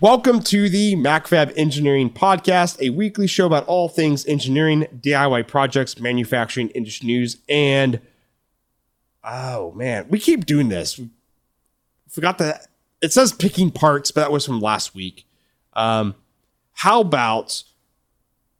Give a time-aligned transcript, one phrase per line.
[0.00, 5.98] Welcome to the MacroFab Engineering Podcast, a weekly show about all things engineering, DIY projects,
[5.98, 8.00] manufacturing, industry news, and
[9.24, 11.00] oh man, we keep doing this.
[11.00, 11.10] We
[12.08, 12.68] forgot that
[13.02, 15.26] it says picking parts, but that was from last week.
[15.72, 16.14] Um,
[16.74, 17.64] how about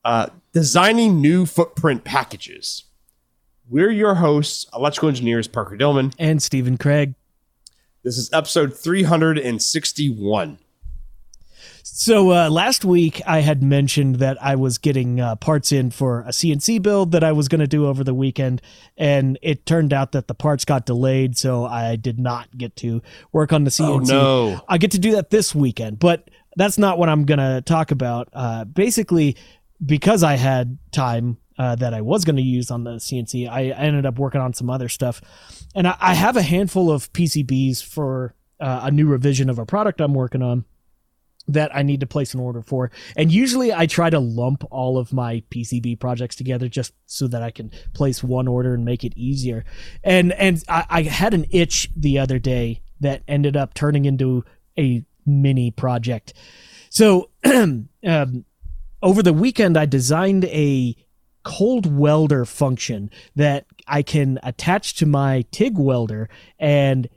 [0.05, 2.83] uh, designing new footprint packages?
[3.71, 7.15] We're your hosts, electrical engineers Parker Dolman and Stephen Kraig.
[8.03, 10.59] This is episode 361.
[12.01, 16.21] So uh, last week I had mentioned that I was getting uh, parts in for
[16.21, 18.63] a CNC build that I was going to do over the weekend,
[18.97, 23.03] and it turned out that the parts got delayed, so I did not get to
[23.33, 23.89] work on the CNC.
[23.89, 24.61] Oh, no.
[24.69, 27.91] I get to do that this weekend, but that's not what I'm going to talk
[27.91, 28.29] about.
[28.33, 29.37] Uh, basically,
[29.85, 33.71] because I had time uh, that I was going to use on the CNC, I
[33.71, 35.21] ended up working on some other stuff,
[35.75, 39.67] and I, I have a handful of PCBs for uh, a new revision of a
[39.67, 40.65] product I'm working on
[41.49, 42.91] that I need to place an order for.
[43.17, 47.43] And usually I try to lump all of my PCB projects together just so that
[47.43, 49.65] I can place one order and make it easier.
[50.05, 54.45] And and I, I had an itch the other day that ended up turning into
[54.79, 56.35] a mini project.
[56.91, 58.45] So um,
[59.03, 60.95] over the weekend I designed a
[61.45, 66.29] cold welder function that I can attach to my TIG welder
[66.59, 67.09] and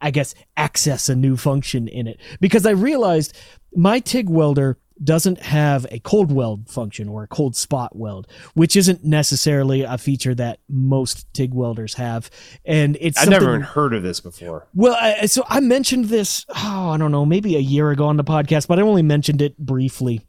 [0.00, 2.20] I guess, access a new function in it.
[2.40, 3.36] Because I realized
[3.74, 8.76] my TIG welder doesn't have a cold weld function or a cold spot weld, which
[8.76, 12.30] isn't necessarily a feature that most TIG welders have.
[12.64, 14.66] And it's I've never even heard of this before.
[14.74, 18.16] Well, I, so I mentioned this, oh, I don't know, maybe a year ago on
[18.16, 20.26] the podcast, but I only mentioned it briefly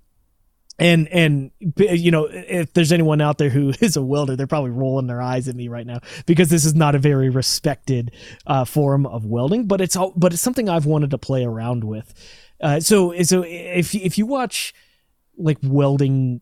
[0.79, 4.71] and and you know if there's anyone out there who is a welder they're probably
[4.71, 8.11] rolling their eyes at me right now because this is not a very respected
[8.47, 11.83] uh, form of welding but it's all but it's something i've wanted to play around
[11.83, 12.13] with.
[12.61, 14.73] Uh, so so if if you watch
[15.37, 16.41] like welding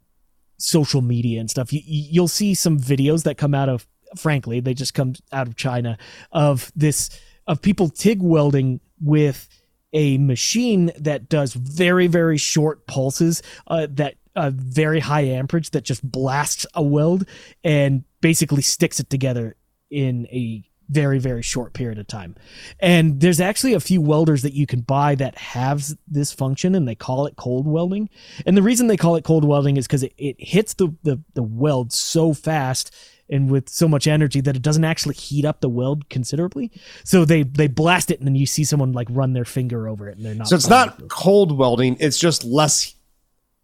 [0.58, 4.74] social media and stuff you, you'll see some videos that come out of frankly they
[4.74, 5.98] just come out of china
[6.32, 7.12] of this
[7.46, 9.48] of people tig welding with
[9.94, 15.84] a machine that does very very short pulses uh, that a very high amperage that
[15.84, 17.26] just blasts a weld
[17.64, 19.56] and basically sticks it together
[19.90, 22.34] in a very very short period of time
[22.80, 26.88] and there's actually a few welders that you can buy that have this function and
[26.88, 28.10] they call it cold welding
[28.46, 31.22] and the reason they call it cold welding is because it, it hits the, the
[31.34, 32.96] the weld so fast
[33.30, 36.72] and with so much energy that it doesn't actually heat up the weld considerably.
[37.04, 40.08] So they they blast it, and then you see someone like run their finger over
[40.08, 40.48] it, and they're not.
[40.48, 42.96] So it's not cold welding; it's just less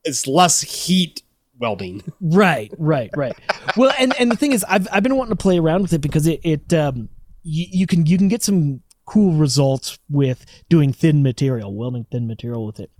[0.04, 1.22] it's less heat
[1.60, 2.04] welding.
[2.20, 3.36] Right, right, right.
[3.78, 6.02] well, and and the thing is, I've I've been wanting to play around with it
[6.02, 7.10] because it it um
[7.44, 12.28] you, you can you can get some cool results with doing thin material, welding thin
[12.28, 12.92] material with it.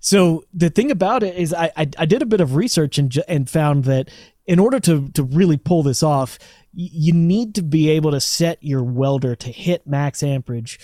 [0.00, 3.14] So the thing about it is, I I, I did a bit of research and
[3.28, 4.10] and found that
[4.46, 6.38] in order to to really pull this off,
[6.72, 10.78] you need to be able to set your welder to hit max amperage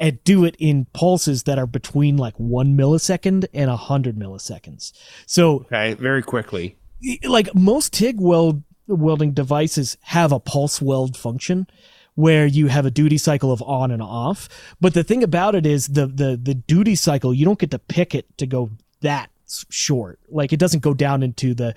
[0.00, 4.92] and do it in pulses that are between like one millisecond and a hundred milliseconds.
[5.26, 6.76] So okay, very quickly.
[7.22, 11.66] Like most TIG weld welding devices have a pulse weld function
[12.14, 14.48] where you have a duty cycle of on and off.
[14.80, 17.78] But the thing about it is the the the duty cycle you don't get to
[17.78, 18.70] pick it to go
[19.02, 19.30] that
[19.68, 20.18] short.
[20.28, 21.74] Like it doesn't go down into the.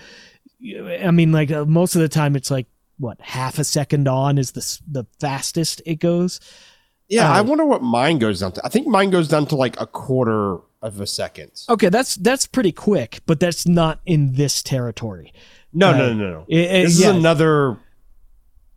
[1.02, 2.68] I mean, like uh, most of the time it's like
[2.98, 6.40] what half a second on is the the fastest it goes.
[7.14, 8.66] Yeah, I wonder what mine goes down to.
[8.66, 11.52] I think mine goes down to like a quarter of a second.
[11.70, 15.34] Okay, that's that's pretty quick, but that's not in this territory.
[15.72, 16.46] No, uh, no, no, no.
[16.48, 17.10] It, it, this yeah.
[17.10, 17.78] is another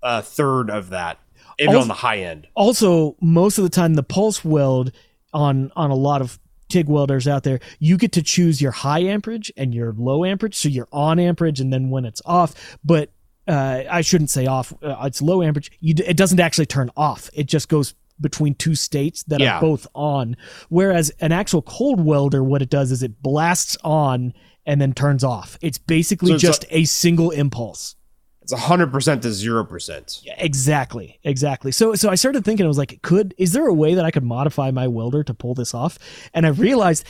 [0.02, 1.19] uh, third of that,
[1.58, 2.47] even also, on the high end.
[2.54, 4.92] Also, most of the time, the pulse weld
[5.32, 9.00] on on a lot of TIG welders out there, you get to choose your high
[9.00, 10.54] amperage and your low amperage.
[10.54, 13.10] So you're on amperage, and then when it's off, but
[13.48, 14.72] uh, I shouldn't say off.
[14.82, 15.71] Uh, it's low amperage.
[15.80, 17.30] You, it doesn't actually turn off.
[17.32, 19.57] It just goes between two states that yeah.
[19.57, 20.36] are both on.
[20.68, 24.33] Whereas an actual cold welder, what it does is it blasts on
[24.65, 25.59] and then turns off.
[25.60, 27.97] It's basically so it's just a, a, single impulse.
[28.42, 30.21] It's hundred percent to zero percent.
[30.22, 31.72] Yeah, Exactly, exactly.
[31.72, 34.10] So, so I started thinking, I was like, could is there a way that I
[34.10, 35.98] could modify my welder to pull this off?
[36.33, 37.04] And I realized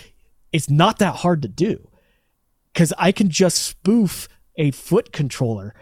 [0.52, 1.90] it's not that hard to do
[2.72, 5.74] because I can just spoof a foot controller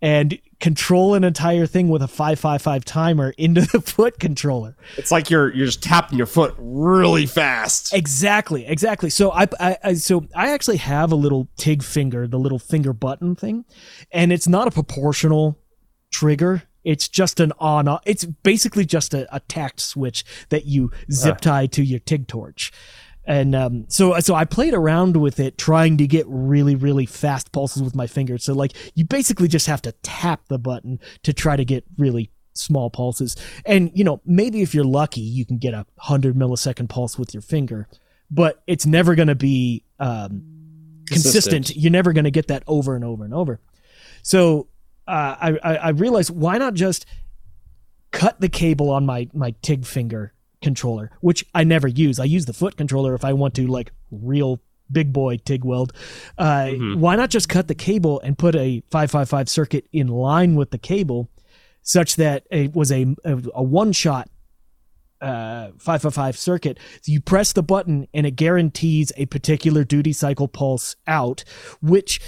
[0.00, 4.76] and control an entire thing with a 555 timer into the foot controller.
[4.96, 7.92] It's like you're you're just tapping your foot really fast.
[7.94, 9.10] Exactly, exactly.
[9.10, 12.92] So I, I, I so I actually have a little TIG finger, the little finger
[12.92, 13.64] button thing,
[14.12, 15.58] and it's not a proportional
[16.12, 16.62] trigger.
[16.84, 18.02] It's just an on off.
[18.06, 21.68] It's basically just a, a tact switch that you zip tie uh.
[21.68, 22.72] to your TIG torch.
[23.30, 27.52] And um, so so I played around with it, trying to get really really fast
[27.52, 28.42] pulses with my fingers.
[28.42, 32.32] So like you basically just have to tap the button to try to get really
[32.54, 33.36] small pulses.
[33.64, 37.32] And you know maybe if you're lucky, you can get a hundred millisecond pulse with
[37.32, 37.86] your finger,
[38.32, 40.42] but it's never going to be um,
[41.06, 41.66] consistent.
[41.66, 41.76] Consistent.
[41.80, 43.60] You're never going to get that over and over and over.
[44.22, 44.66] So
[45.06, 47.06] uh, I, I I realized why not just
[48.10, 50.32] cut the cable on my my TIG finger
[50.62, 52.18] controller, which I never use.
[52.20, 54.60] I use the foot controller if I want to like real
[54.90, 55.92] big boy TIG weld.
[56.36, 60.70] Uh, Why not just cut the cable and put a 555 circuit in line with
[60.70, 61.30] the cable,
[61.82, 64.28] such that it was a a, a one shot
[65.20, 66.78] uh, 555 circuit.
[67.02, 71.44] So you press the button and it guarantees a particular duty cycle pulse out,
[71.80, 72.20] which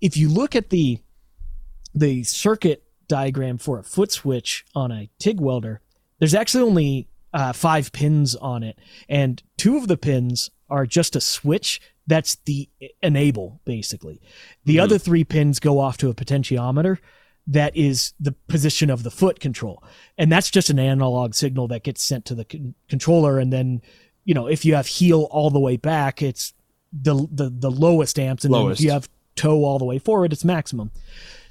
[0.00, 0.98] if you look at the
[1.94, 5.80] the circuit diagram for a foot switch on a TIG welder,
[6.18, 7.08] there's actually only
[7.38, 8.76] uh, five pins on it,
[9.08, 11.80] and two of the pins are just a switch.
[12.08, 12.68] That's the
[13.02, 14.20] enable, basically.
[14.64, 16.98] The other three pins go off to a potentiometer
[17.46, 19.82] that is the position of the foot control.
[20.16, 23.38] And that's just an analog signal that gets sent to the con- controller.
[23.38, 23.82] And then,
[24.24, 26.54] you know, if you have heel all the way back, it's
[26.92, 28.44] the, the, the lowest amps.
[28.44, 30.90] And then if you have toe all the way forward, it's maximum.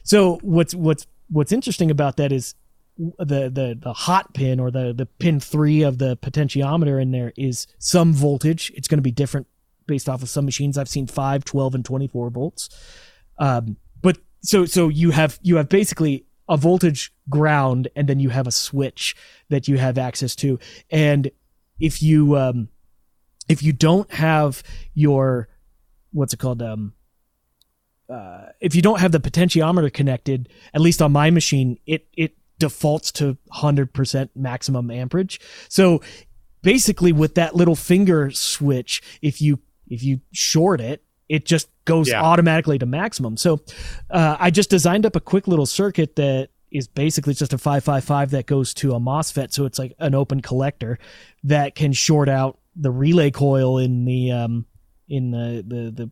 [0.03, 2.55] So what's, what's, what's interesting about that is
[2.97, 7.33] the, the, the hot pin or the, the pin three of the potentiometer in there
[7.37, 8.71] is some voltage.
[8.75, 9.47] It's going to be different
[9.85, 10.77] based off of some machines.
[10.77, 12.69] I've seen 5, 12, and 24 volts.
[13.39, 18.29] Um, but so so you have you have basically a voltage ground and then you
[18.29, 19.15] have a switch
[19.49, 20.57] that you have access to
[20.89, 21.29] and
[21.79, 22.69] if you um
[23.49, 24.63] if you don't have
[24.93, 25.49] your
[26.11, 26.93] what's it called um
[28.09, 32.37] uh, if you don't have the potentiometer connected, at least on my machine, it it
[32.59, 35.39] defaults to 100% maximum amperage.
[35.69, 36.01] So
[36.61, 39.59] basically with that little finger switch, if you
[39.89, 42.21] if you short it, it just goes Yeah.
[42.21, 43.37] automatically to maximum.
[43.37, 43.61] So
[44.09, 48.31] uh, I just designed up a quick little circuit that is basically just a 555
[48.31, 49.53] that goes to a MOSFET.
[49.53, 50.99] So it's like an open collector
[51.43, 54.65] that can short out the relay coil in the um,
[55.07, 56.11] in the, the the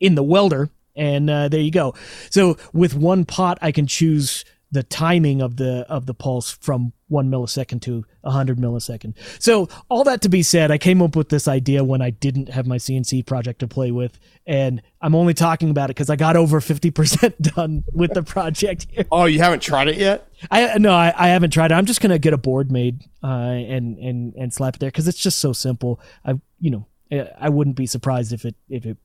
[0.00, 1.94] in the welder, and uh, there you go.
[2.30, 6.92] So with one pot, I can choose the timing of the of the pulse from
[7.08, 9.14] one millisecond to a hundred millisecond.
[9.38, 12.48] So all that to be said, I came up with this idea when I didn't
[12.48, 16.16] have my CNC project to play with, and I'm only talking about it because I
[16.16, 19.04] got over fifty percent done with the project here.
[19.12, 20.28] Oh, you haven't tried it yet?
[20.50, 21.74] I no, I, I haven't tried it.
[21.74, 25.06] I'm just gonna get a board made uh, and and and slap it there because
[25.06, 26.00] it's just so simple.
[26.24, 28.96] I you know I- I wouldn't be surprised if it if it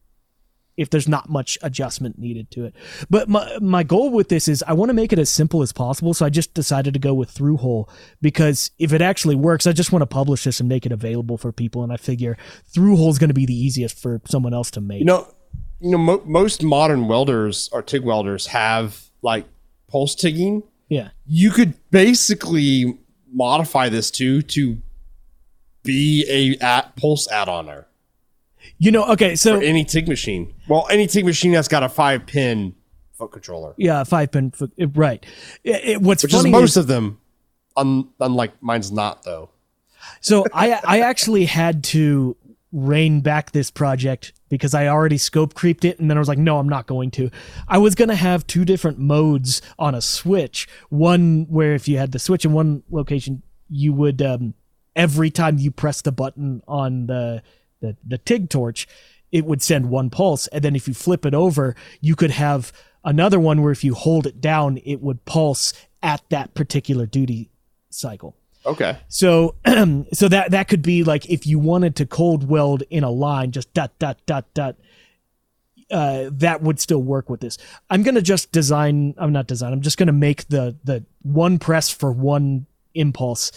[0.80, 2.74] if there's not much adjustment needed to it.
[3.10, 5.74] But my my goal with this is I want to make it as simple as
[5.74, 6.14] possible.
[6.14, 7.90] So I just decided to go with through hole
[8.22, 11.38] because if it actually works, I just want to publish this and make it available
[11.38, 11.84] for people.
[11.84, 14.82] And I figure through hole is going to be the easiest for someone else to
[14.82, 15.00] make.
[15.00, 15.28] You know,
[15.82, 19.46] you know, mo- most modern welders or TIG welders have like
[19.90, 20.64] pulse tigging.
[20.88, 21.10] yeah.
[21.26, 22.98] You could basically
[23.34, 24.82] modify this too to
[25.84, 27.89] be a at pulse add-oner
[28.78, 29.06] You know.
[29.12, 29.36] Okay.
[29.36, 30.54] So for any TIG machine.
[30.68, 32.76] Well, any TIG machine that's got a five pin
[33.14, 34.52] foot controller, yeah, five pin.
[34.52, 35.26] foot- Right.
[35.64, 37.20] It, it- what's which funny is most is- of them.
[37.78, 39.50] Un- unlike mine's not though.
[40.22, 42.36] So I I actually had to
[42.72, 46.38] rein back this project because I already scope creeped it and then I was like
[46.38, 47.30] no I'm not going to.
[47.68, 50.68] I was going to have two different modes on a switch.
[50.90, 54.54] One where if you had the switch in one location you would um
[54.96, 57.42] every time you press the button on the
[57.82, 58.88] the the TIG torch
[59.32, 62.72] it would send one pulse and then if you flip it over you could have
[63.04, 67.50] another one where if you hold it down it would pulse at that particular duty
[67.90, 68.36] cycle.
[68.66, 68.98] Okay.
[69.08, 69.56] So
[70.14, 73.52] so that that could be like if you wanted to cold weld in a line,
[73.52, 74.76] just dot dot dot dot.
[75.92, 77.58] Uh, that would still work with this.
[77.90, 79.16] I'm gonna just design.
[79.18, 79.74] I'm not design.
[79.74, 83.52] I'm just gonna make the the one press for one impulse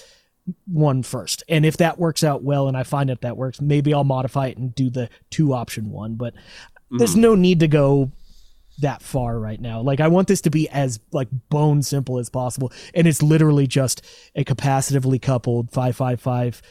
[0.67, 1.43] one first.
[1.49, 4.49] And if that works out well, and I find that that works, maybe I'll modify
[4.49, 6.15] it and do the two option one.
[6.17, 6.35] But
[6.91, 8.13] there's no need to go
[8.81, 9.81] that far right now.
[9.81, 13.67] Like I want this to be as like bone simple as possible, and it's literally
[13.67, 16.63] just a capacitively coupled 555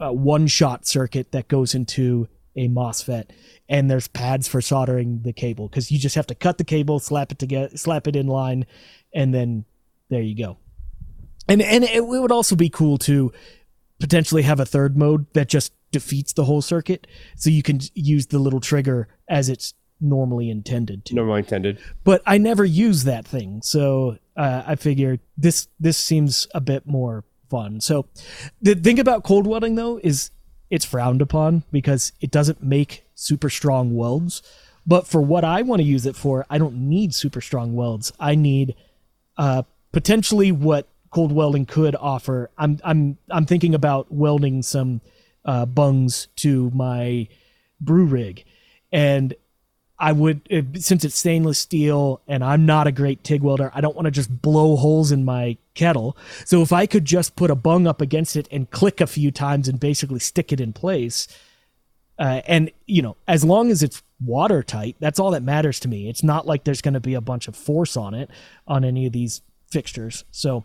[0.00, 3.30] uh, one shot circuit that goes into a MOSFET,
[3.68, 6.98] and there's pads for soldering the cable because you just have to cut the cable,
[6.98, 8.66] slap it together, slap it in line,
[9.14, 9.64] and then
[10.10, 10.58] there you go.
[11.48, 13.32] And and it would also be cool to
[14.00, 17.06] potentially have a third mode that just defeats the whole circuit,
[17.36, 21.78] so you can use the little trigger as it's normally intended to No intended.
[22.02, 23.60] but I never use that thing.
[23.62, 27.80] So uh, I figure this this seems a bit more fun.
[27.80, 28.06] So
[28.60, 30.30] the thing about cold welding though is
[30.70, 34.42] it's frowned upon because it doesn't make super strong welds.
[34.86, 38.12] But for what I want to use it for, I don't need super strong welds.
[38.18, 38.74] I need
[39.36, 42.50] uh, potentially what cold welding could offer.
[42.58, 45.00] I'm I'm I'm thinking about welding some
[45.44, 47.28] uh, bungs to my
[47.80, 48.44] brew rig,
[48.90, 49.34] and
[49.98, 50.40] I would
[50.80, 54.10] since it's stainless steel and I'm not a great TIG welder, I don't want to
[54.10, 56.16] just blow holes in my kettle.
[56.44, 59.30] So if I could just put a bung up against it and click a few
[59.30, 61.28] times and basically stick it in place,
[62.18, 66.08] uh, and you know, as long as it's watertight, that's all that matters to me.
[66.08, 68.28] It's not like there's going to be a bunch of force on it
[68.66, 70.24] on any of these fixtures.
[70.32, 70.64] So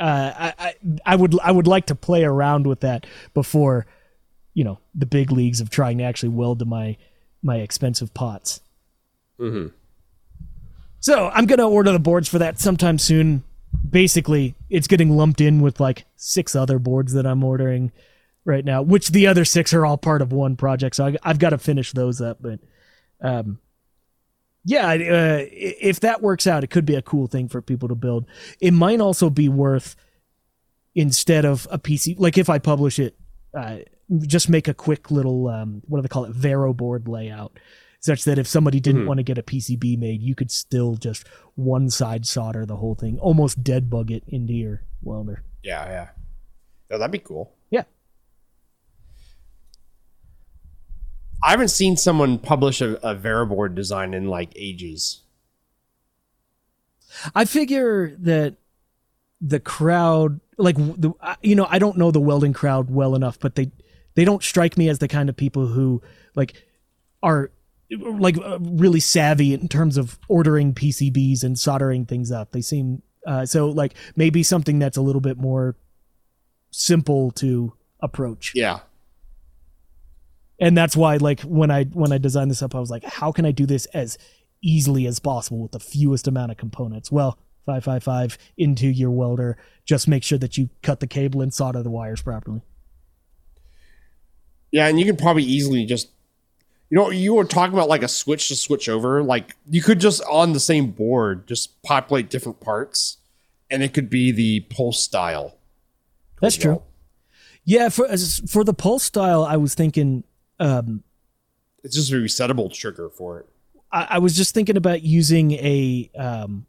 [0.00, 0.74] uh, I, I
[1.04, 3.86] I would I would like to play around with that before
[4.54, 6.96] you know the big leagues of trying to actually weld to my
[7.42, 8.60] my expensive pots.
[9.38, 9.68] Mm-hmm.
[11.00, 13.44] So I'm gonna order the boards for that sometime soon.
[13.88, 17.92] Basically, it's getting lumped in with like six other boards that I'm ordering
[18.44, 20.96] right now, which the other six are all part of one project.
[20.96, 22.38] So I, have got to finish those up.
[22.40, 22.60] But
[23.20, 23.60] um,
[24.68, 27.94] yeah, uh, if that works out, it could be a cool thing for people to
[27.94, 28.26] build.
[28.60, 29.96] It might also be worth
[30.94, 33.16] instead of a PC, like if I publish it,
[33.54, 33.78] uh,
[34.26, 37.58] just make a quick little um, what do they call it, Vero board layout
[38.00, 39.08] such that if somebody didn't mm-hmm.
[39.08, 42.94] want to get a PCB made, you could still just one side solder the whole
[42.94, 45.44] thing, almost dead bug it into your welder.
[45.62, 46.08] Yeah, yeah.
[46.90, 47.54] yeah that'd be cool.
[51.42, 55.22] I haven't seen someone publish a, a Veroboard design in like ages.
[57.34, 58.56] I figure that
[59.40, 63.54] the crowd, like the, you know, I don't know the welding crowd well enough, but
[63.54, 63.70] they
[64.14, 66.02] they don't strike me as the kind of people who
[66.34, 66.66] like
[67.22, 67.50] are
[67.90, 72.52] like uh, really savvy in terms of ordering PCBs and soldering things up.
[72.52, 75.76] They seem uh, so like maybe something that's a little bit more
[76.70, 78.52] simple to approach.
[78.54, 78.80] Yeah.
[80.60, 83.30] And that's why like when I when I designed this up I was like how
[83.32, 84.18] can I do this as
[84.62, 87.12] easily as possible with the fewest amount of components?
[87.12, 91.82] Well, 555 into your welder, just make sure that you cut the cable and solder
[91.82, 92.62] the wires properly.
[94.72, 96.08] Yeah, and you can probably easily just
[96.90, 99.22] you know, you were talking about like a switch to switch over.
[99.22, 103.18] Like you could just on the same board just populate different parts,
[103.70, 105.58] and it could be the pulse style.
[106.40, 106.82] That's true.
[107.64, 108.08] Yeah, for
[108.48, 110.24] for the pulse style, I was thinking.
[110.58, 111.02] Um,
[111.84, 113.46] it's just a resettable trigger for it.
[113.92, 116.66] I, I was just thinking about using a um,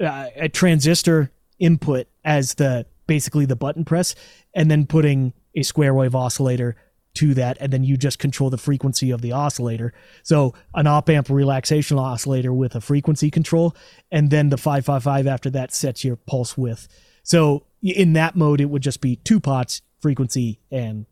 [0.00, 4.14] a transistor input as the basically the button press,
[4.54, 6.76] and then putting a square wave oscillator
[7.14, 9.92] to that, and then you just control the frequency of the oscillator.
[10.22, 13.74] So an op amp relaxation oscillator with a frequency control,
[14.12, 16.86] and then the 555 after that sets your pulse width.
[17.24, 21.06] So in that mode, it would just be two pots, frequency and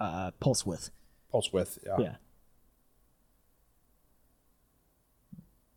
[0.00, 0.90] uh, pulse width.
[1.30, 1.96] Pulse width, yeah.
[1.98, 2.14] Yeah.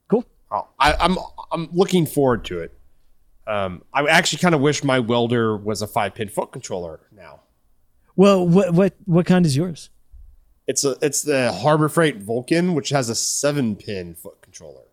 [0.10, 0.26] Cool.
[0.52, 1.18] Oh, I, I'm
[1.52, 2.78] I'm looking forward to it.
[3.48, 7.42] Um, I actually kind of wish my welder was a five pin foot controller now.
[8.16, 9.90] Well, what what what kind is yours?
[10.68, 14.84] It's a it's the Harbor Freight Vulcan, which has a seven pin foot controller.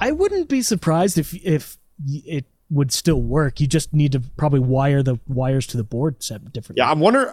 [0.00, 3.60] I wouldn't be surprised if if it would still work.
[3.60, 6.80] You just need to probably wire the wires to the board set differently.
[6.82, 7.32] Yeah, I'm wondering.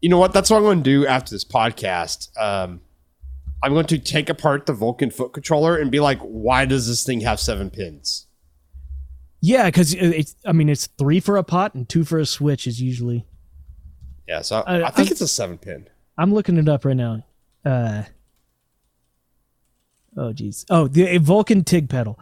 [0.00, 0.32] You know what?
[0.32, 2.36] That's what I'm going to do after this podcast.
[2.40, 2.80] Um,
[3.62, 7.04] I'm going to take apart the Vulcan foot controller and be like, why does this
[7.04, 8.26] thing have seven pins?
[9.42, 10.36] Yeah, because it's.
[10.44, 13.26] I mean, it's three for a pot and two for a switch is usually.
[14.28, 15.88] Yeah, so I, I think I'm, it's a seven pin.
[16.16, 17.24] I'm looking it up right now.
[17.64, 18.04] Uh,
[20.16, 20.66] oh geez.
[20.70, 22.18] Oh, the Vulcan Tig pedal.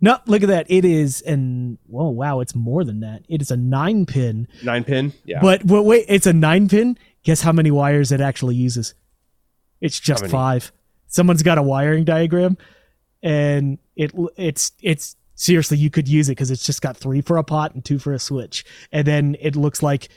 [0.00, 0.66] No, look at that.
[0.68, 3.24] It is and whoa, wow, it's more than that.
[3.28, 4.46] It is a nine pin.
[4.62, 5.40] Nine pin, yeah.
[5.40, 6.98] But but wait, it's a nine pin.
[7.22, 8.94] Guess how many wires it actually uses?
[9.80, 10.72] It's just five.
[11.06, 12.58] Someone's got a wiring diagram,
[13.22, 17.36] and it it's it's seriously, you could use it because it's just got three for
[17.36, 20.08] a pot and two for a switch, and then it looks like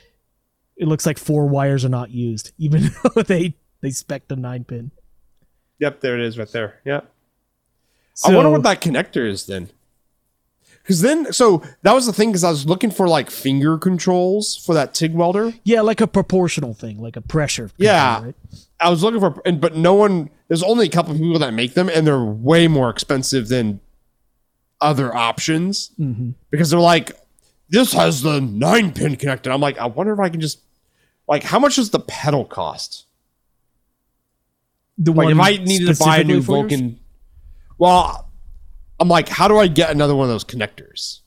[0.76, 4.64] it looks like four wires are not used, even though they they spec the nine
[4.64, 4.90] pin.
[5.78, 6.80] Yep, there it is, right there.
[6.84, 7.10] Yep.
[8.14, 9.70] So, I wonder what that connector is then.
[10.82, 12.30] Because then, so that was the thing.
[12.30, 15.52] Because I was looking for like finger controls for that TIG welder.
[15.64, 17.68] Yeah, like a proportional thing, like a pressure.
[17.68, 18.34] Control, yeah, right?
[18.80, 20.30] I was looking for, and but no one.
[20.48, 23.80] There's only a couple of people that make them, and they're way more expensive than
[24.80, 26.30] other options mm-hmm.
[26.50, 27.12] because they're like,
[27.68, 29.52] this has the nine pin connector.
[29.52, 30.60] I'm like, I wonder if I can just
[31.28, 33.06] like how much does the pedal cost?
[34.98, 36.99] The like one if I needed to buy a new Vulcan,
[37.80, 38.28] well,
[39.00, 41.20] I'm like, how do I get another one of those connectors?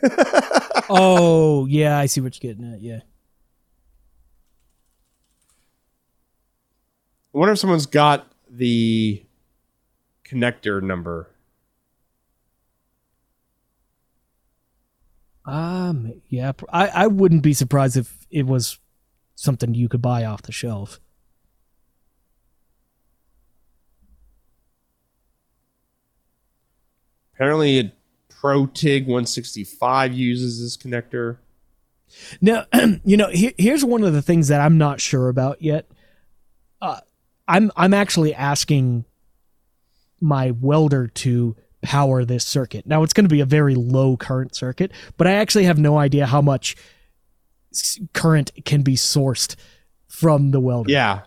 [0.88, 2.80] oh yeah, I see what you're getting at.
[2.80, 3.00] Yeah.
[7.34, 9.20] I wonder if someone's got the
[10.24, 11.28] connector number.
[15.44, 16.22] Um.
[16.28, 16.52] Yeah.
[16.72, 18.78] I I wouldn't be surprised if it was
[19.34, 21.00] something you could buy off the shelf.
[27.36, 27.92] Apparently, a
[28.28, 31.36] Pro TIG 165 uses this connector.
[32.40, 32.64] Now,
[33.04, 35.86] you know, here, here's one of the things that I'm not sure about yet.
[36.80, 37.00] Uh,
[37.46, 39.04] I'm I'm actually asking
[40.20, 42.86] my welder to power this circuit.
[42.86, 45.98] Now, it's going to be a very low current circuit, but I actually have no
[45.98, 46.74] idea how much
[48.14, 49.56] current can be sourced
[50.08, 50.90] from the welder.
[50.90, 51.22] Yeah.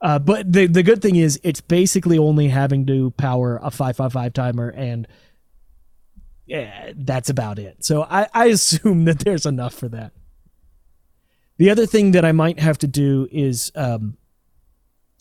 [0.00, 4.32] Uh, but the the good thing is it's basically only having to power a 555
[4.32, 5.06] timer and
[6.96, 7.84] that's about it.
[7.84, 10.12] So I, I assume that there's enough for that.
[11.58, 14.16] The other thing that I might have to do is um,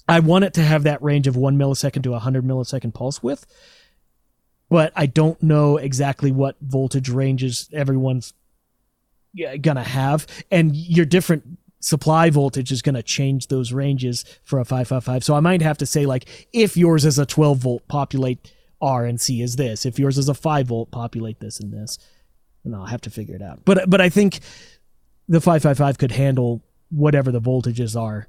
[0.07, 3.21] I want it to have that range of one millisecond to a 100 millisecond pulse
[3.21, 3.45] width,
[4.69, 8.33] but I don't know exactly what voltage ranges everyone's
[9.33, 11.43] yeah, gonna have, and your different
[11.81, 15.23] supply voltage is gonna change those ranges for a 555.
[15.23, 19.05] So I might have to say like if yours is a 12 volt, populate R
[19.05, 19.85] and C is this.
[19.85, 21.97] If yours is a 5 volt, populate this and this.
[22.63, 23.59] And I'll have to figure it out.
[23.65, 24.39] But but I think
[25.27, 28.27] the 555 could handle whatever the voltages are.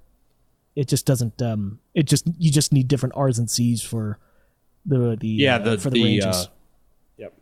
[0.76, 4.18] It just doesn't um it just you just need different R's and C's for
[4.86, 6.24] the the Yeah, uh, for the, the, ranges.
[6.36, 6.44] uh,
[7.18, 7.34] yep.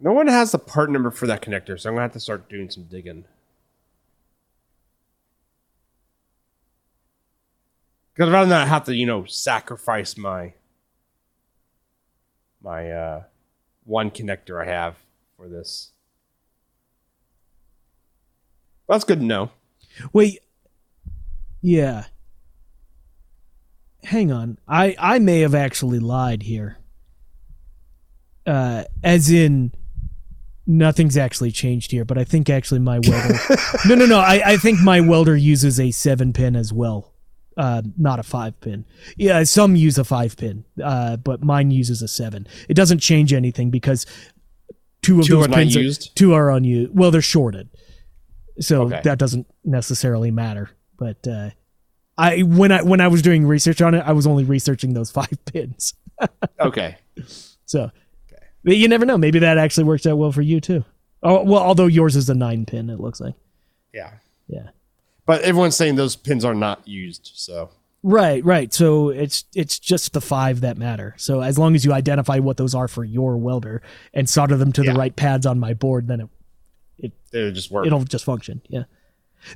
[0.00, 2.48] No one has the part number for that connector, so I'm gonna have to start
[2.48, 3.24] doing some digging.
[8.14, 10.54] Because rather than I have to, you know, sacrifice my
[12.62, 13.22] my uh
[13.84, 14.96] one connector I have
[15.36, 15.90] for this.
[18.86, 19.50] Well, That's good to know.
[20.12, 20.40] Wait.
[21.60, 22.04] Yeah.
[24.04, 24.58] Hang on.
[24.68, 26.78] I I may have actually lied here.
[28.46, 29.72] Uh as in
[30.66, 33.38] nothing's actually changed here, but I think actually my welder
[33.86, 34.18] No, no, no.
[34.20, 37.13] I I think my welder uses a 7 pin as well.
[37.56, 38.84] Uh not a 5 pin.
[39.16, 40.64] Yeah, some use a 5 pin.
[40.82, 42.46] Uh but mine uses a 7.
[42.68, 44.06] It doesn't change anything because
[45.02, 46.08] two of Two those are pins used?
[46.10, 46.90] are two are unused.
[46.94, 47.68] Well, they're shorted
[48.60, 49.00] so Okay.
[49.04, 50.70] that doesn't necessarily matter.
[50.96, 51.50] But uh,
[52.16, 55.10] I when I when I was doing research on it, I was only researching those
[55.20, 55.94] five pins.
[56.60, 56.96] Okay.
[57.66, 57.90] So
[58.62, 59.18] but you never know.
[59.18, 60.84] Maybe that actually works out well for you too.
[61.22, 63.34] Oh well, although yours is a nine pin, it looks like.
[63.92, 64.12] Yeah.
[64.46, 64.68] Yeah.
[65.26, 67.70] But everyone's saying those pins are not used, so
[68.06, 68.70] Right, right.
[68.72, 71.14] So it's it's just the five that matter.
[71.16, 73.80] So as long as you identify what those are for your welder
[74.12, 74.92] and solder them to Yeah.
[74.92, 76.28] the right pads on my board, then it
[76.98, 77.86] it it'll just work.
[77.86, 78.60] it'll just function.
[78.68, 78.84] Yeah.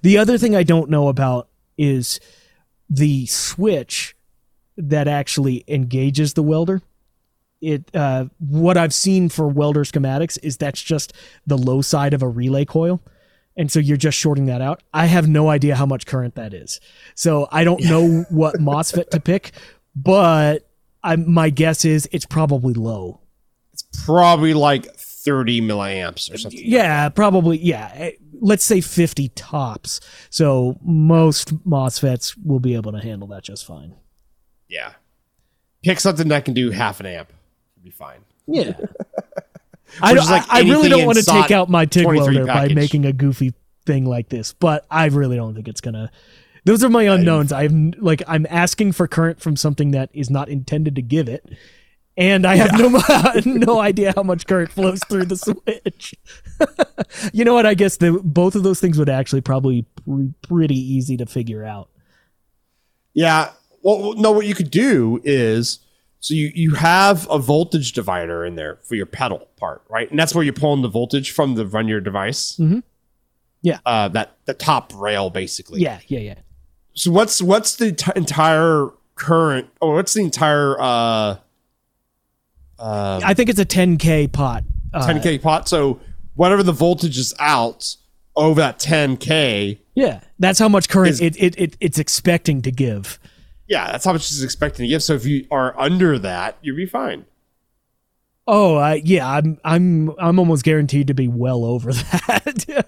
[0.01, 2.21] The other thing I don't know about is
[2.89, 4.17] the switch
[4.79, 6.81] that actually engages the welder.
[7.61, 11.13] It uh, what I've seen for welder schematics is that's just
[11.47, 13.03] the low side of a relay coil.
[13.59, 14.83] And so you're just shorting that out.
[14.95, 16.81] I have no idea how much current that is.
[17.15, 19.51] So I don't know what MOSFET to pick,
[19.97, 20.67] but
[21.03, 23.21] I, my guess is it's probably low.
[23.73, 26.61] It's probably like 30 milliamps or something.
[26.63, 27.59] Yeah, probably.
[27.59, 30.01] Yeah, Eh, let's say 50 tops.
[30.31, 33.95] So most MOSFETs will be able to handle that just fine.
[34.69, 34.93] Yeah.
[35.83, 37.33] Pick something that can do half an amp.
[37.75, 38.21] It'd be fine.
[38.47, 38.73] Yeah.
[40.01, 42.69] I, don't- like I, really don't want to take out my TIG 23 welder by
[42.69, 43.55] making a goofy
[43.87, 46.11] thing like this, but I really don't think it's gonna.
[46.65, 47.53] Those are my unknowns.
[47.53, 51.45] I'm like I'm asking for current from something that is not intended to give it,
[52.17, 52.89] and I have no
[53.45, 56.15] no idea how much current flows through the switch.
[57.33, 57.65] you know what?
[57.65, 61.65] I guess the both of those things would actually probably be pretty easy to figure
[61.65, 61.89] out.
[63.15, 63.53] Yeah.
[63.83, 65.79] Well, no, what you could do is
[66.21, 70.11] so you, you have a voltage divider in there for your pedal part, right?
[70.11, 72.57] And that's where you're pulling the voltage from the run your device.
[72.59, 72.83] Mhm.
[73.63, 73.79] Yeah.
[73.87, 75.81] Uh, that the top rail basically.
[75.81, 76.35] Yeah, yeah, yeah.
[76.95, 81.37] So what's what's the t- entire current or what's the entire uh
[82.79, 84.65] uh I think it's a 10k pot.
[84.95, 85.69] Uh, 10k pot?
[85.69, 86.01] So
[86.35, 87.97] whatever the voltage is out
[88.37, 92.71] over that 10k, Yeah, that's how much current Is- it, it, it it's expecting to
[92.71, 93.19] give.
[93.69, 95.03] Yeah, that's how much it's expecting to give.
[95.03, 97.27] So if you are under that, you'll be fine.
[98.51, 102.87] Oh, I, yeah, I'm I'm I'm almost guaranteed to be well over that.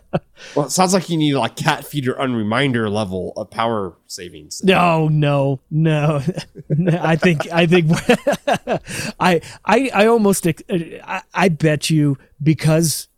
[0.56, 4.64] Well, it sounds like you need like cat feeder unreminder level of power savings.
[4.64, 6.22] no, no, no.
[7.02, 7.90] I think I think
[9.20, 13.08] I I I almost uh, I, I bet you because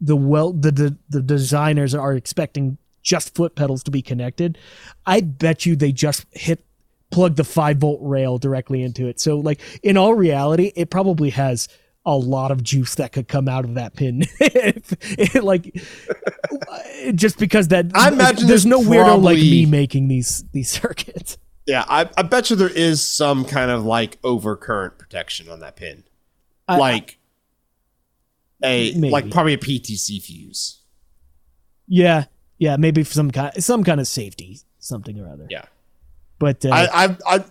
[0.00, 4.56] the well the, the the designers are expecting just foot pedals to be connected,
[5.04, 6.64] I bet you they just hit
[7.10, 9.20] plug the five volt rail directly into it.
[9.20, 11.68] So like in all reality, it probably has
[12.06, 14.24] a lot of juice that could come out of that pin.
[15.42, 15.74] like
[17.14, 21.38] just because that I imagine there's no weirdo like me making these these circuits.
[21.66, 25.76] Yeah, I, I bet you there is some kind of like overcurrent protection on that
[25.76, 26.04] pin,
[26.66, 27.18] I- like
[28.64, 29.10] a Maybe.
[29.10, 30.80] like probably a PTC fuse.
[31.86, 32.24] Yeah,
[32.58, 35.46] yeah, maybe some kind some kind of safety, something or other.
[35.50, 35.66] Yeah,
[36.38, 37.44] But uh, I, I I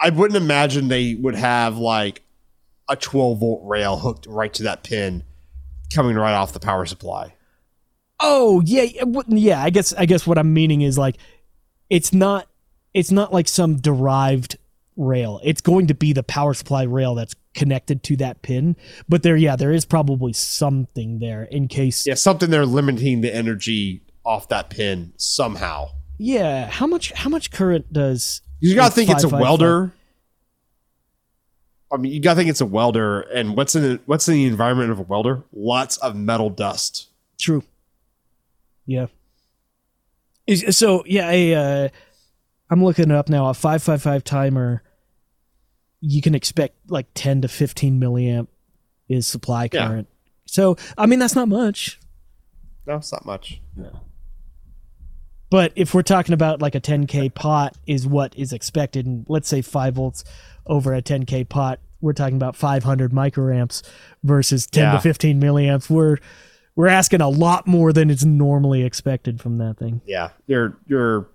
[0.00, 2.22] I wouldn't imagine they would have like
[2.88, 5.24] a 12 volt rail hooked right to that pin,
[5.92, 7.34] coming right off the power supply.
[8.20, 8.86] oh yeah,
[9.28, 9.62] yeah.
[9.62, 11.16] I guess I guess what I'm meaning is like
[11.90, 12.48] it's not
[12.94, 14.56] it's not like some derived
[14.96, 15.40] rail.
[15.44, 18.76] It's going to be the power supply rail that's connected to that pin.
[19.08, 22.06] But there, yeah, there is probably something there in case.
[22.06, 25.90] Yeah, something they're limiting the energy off that pin somehow.
[26.18, 29.92] Yeah, how much how much current does You gotta think it's a welder.
[31.90, 34.46] I mean, you gotta think it's a welder, and what's in the, what's in the
[34.46, 35.44] environment of a welder?
[35.52, 37.08] Lots of metal dust.
[37.38, 37.62] True.
[38.84, 39.06] Yeah.
[40.46, 41.88] Is, so yeah, a uh,
[42.70, 43.48] I'm looking it up now.
[43.48, 44.82] A five five five timer.
[46.00, 48.48] You can expect like ten to fifteen milliamp
[49.08, 49.86] is supply Yeah.
[49.86, 50.08] current.
[50.46, 52.00] So I mean that's not much.
[52.86, 53.60] No, it's not much.
[55.50, 59.48] But if we're talking about like a 10k pot is what is expected, and let's
[59.48, 60.24] say five volts
[60.66, 63.82] over a 10k pot, we're talking about 500 microamps
[64.22, 64.92] versus 10 Yeah.
[64.92, 65.88] to 15 milliamps.
[65.90, 66.18] We're
[66.76, 70.00] we're asking a lot more than is normally expected from that thing.
[70.06, 71.28] Yeah, you're you're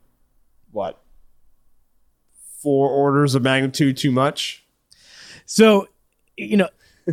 [0.72, 1.00] what
[2.62, 4.64] four orders of magnitude too much.
[5.46, 5.90] So,
[6.38, 6.70] you know,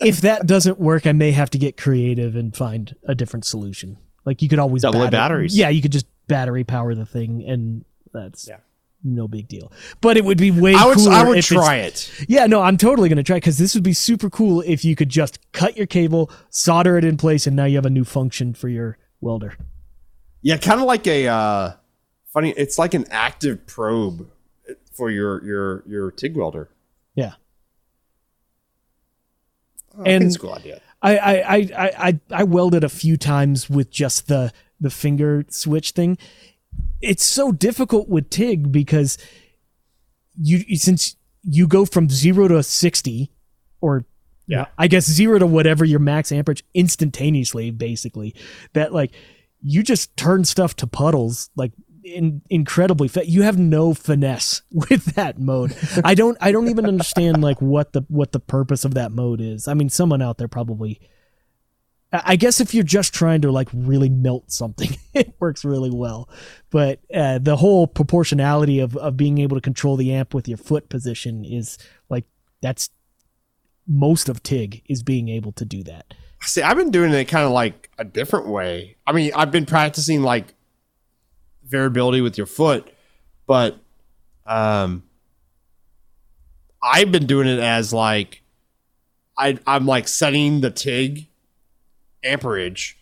[0.00, 3.96] if that doesn't work, I may have to get creative and find a different solution.
[4.26, 5.56] Like you could always Double A batteries.
[5.56, 8.58] Yeah, you could just battery power the thing, and that's Yeah.
[9.02, 9.70] no big deal.
[10.00, 11.12] But it would be way I would cooler.
[11.12, 12.10] I would if try it.
[12.28, 14.96] Yeah, no, I'm totally gonna try it, because this would be super cool if you
[14.96, 18.04] could just cut your cable, solder it in place, and now you have a new
[18.04, 19.56] function for your welder.
[20.42, 21.72] Yeah, kind of like a uh,
[22.32, 22.50] funny.
[22.56, 24.28] It's like an active probe
[24.92, 26.70] for your your your TIG welder.
[27.14, 27.32] Yeah.
[29.96, 30.80] Oh, I And- think it's a cool idea.
[31.02, 35.44] I I, I, I, I I welded a few times with just the the finger
[35.48, 36.18] switch thing.
[37.00, 39.18] It's so difficult with TIG because
[40.40, 43.30] you since you go from zero to sixty,
[43.80, 44.04] or
[44.46, 44.66] Yeah.
[44.78, 48.34] I guess zero to whatever your max amperage instantaneously, basically.
[48.72, 49.12] That like
[49.60, 51.72] you just turn stuff to puddles like
[52.04, 56.84] in, incredibly fa- you have no finesse with that mode i don't i don't even
[56.84, 60.36] understand like what the what the purpose of that mode is i mean someone out
[60.36, 61.00] there probably
[62.24, 66.28] I guess if you're just trying to like really melt something, it works really well.
[66.70, 70.58] But uh, the whole proportionality of, of being able to control the amp with your
[70.58, 72.24] foot position is like
[72.60, 72.90] that's
[73.86, 76.14] most of TIG is being able to do that.
[76.42, 78.96] See, I've been doing it kind of like a different way.
[79.06, 80.54] I mean, I've been practicing like
[81.64, 82.92] variability with your foot,
[83.46, 83.78] but
[84.46, 85.02] um,
[86.82, 88.42] I've been doing it as like
[89.36, 91.28] I I'm like setting the TIG
[92.24, 92.98] amperage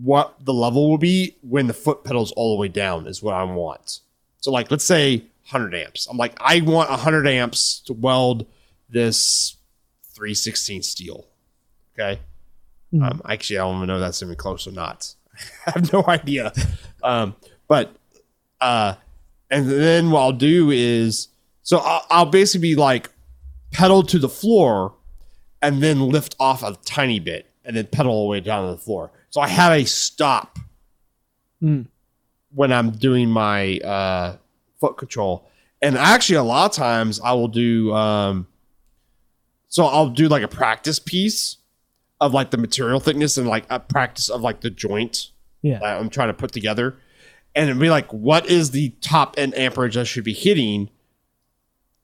[0.00, 3.34] what the level will be when the foot pedals all the way down is what
[3.34, 4.00] I want.
[4.40, 5.16] So like let's say
[5.50, 6.06] 100 amps.
[6.06, 8.46] I'm like I want 100 amps to weld
[8.88, 9.56] this
[10.14, 11.26] 316 steel.
[11.94, 12.20] Okay.
[12.92, 13.10] Mhm.
[13.10, 15.14] Um, actually, I don't even know if that's even close or not.
[15.66, 16.52] I have no idea.
[17.02, 17.34] Um,
[17.68, 17.94] but
[18.60, 18.94] uh,
[19.50, 21.28] and then what I'll do is
[21.62, 23.10] so I'll, I'll basically be like
[23.72, 24.94] pedal to the floor
[25.60, 28.72] and then lift off a tiny bit and then pedal all the way down to
[28.72, 29.10] the floor.
[29.30, 30.58] So I have a stop
[31.62, 31.86] Mm.
[32.52, 34.36] when I'm doing my uh,
[34.80, 35.48] foot control.
[35.80, 37.92] And actually, a lot of times I will do.
[37.92, 38.46] Um,
[39.68, 41.58] so I'll do like a practice piece
[42.20, 45.30] of like the material thickness and like a practice of like the joint
[45.62, 45.78] Yeah.
[45.78, 46.96] that I'm trying to put together,
[47.54, 50.90] and it'd be like, what is the top end amperage I should be hitting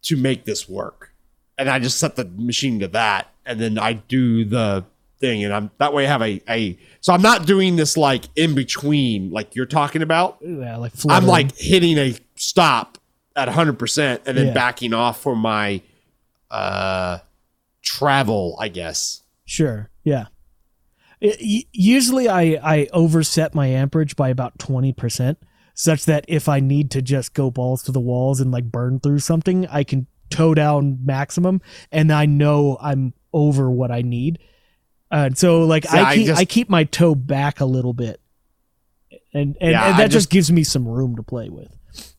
[0.03, 1.13] to make this work?
[1.57, 4.85] And I just set the machine to that, and then I do the
[5.21, 6.79] thing, and I'm that way I have a a.
[7.01, 10.39] So I'm not doing this like in between, like you're talking about.
[10.41, 12.99] Yeah, like I'm like hitting a stop
[13.37, 14.53] at 100% and then Yeah.
[14.53, 15.81] backing off for my
[16.51, 17.19] uh
[17.83, 19.23] travel, I guess.
[19.45, 19.91] Sure.
[20.05, 20.27] Yeah.
[21.21, 25.37] It- usually I, I overset my amperage by about 20%
[25.75, 28.99] such that if I need to just go balls to the walls and like burn
[29.01, 31.61] through something, I can toe down maximum
[31.93, 34.39] and I know I'm over what I need.
[35.11, 37.93] Uh, so like See, I I keep, just- I keep my toe back a little
[37.95, 38.21] bit.
[39.33, 41.75] and and, Yeah, and that just, just- gives me some room to play with.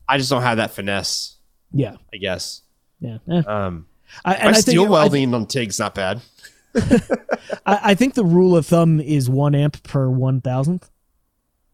[0.08, 1.36] I just don't have that finesse.
[1.72, 2.62] Yeah, I guess.
[3.00, 3.20] yeah.
[3.30, 3.42] Eh.
[3.46, 3.86] Um,
[4.26, 6.22] I, my and I steel think I, welding on TIG's not bad.
[6.76, 10.90] I, I think the rule of thumb is one amp per one thousandth.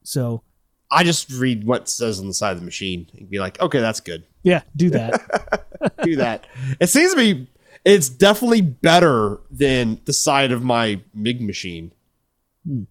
[0.03, 0.41] So
[0.91, 3.79] I just read what says on the side of the machine and be like, okay,
[3.79, 4.25] that's good.
[4.43, 5.95] yeah, do that.
[6.03, 6.45] Do that.
[6.79, 7.47] it seems to be.
[7.85, 11.91] It's definitely better than the side of my MIG machine.
[12.67, 12.83] Hmm.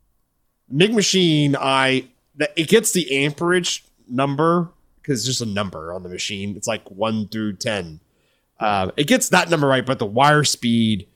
[0.71, 2.09] MIG machine, I
[2.57, 6.57] it gets the amperage number because it's just a number on the machine.
[6.57, 8.01] It's like one through ten.
[8.59, 11.09] Uh, it gets that number right, but the wire speed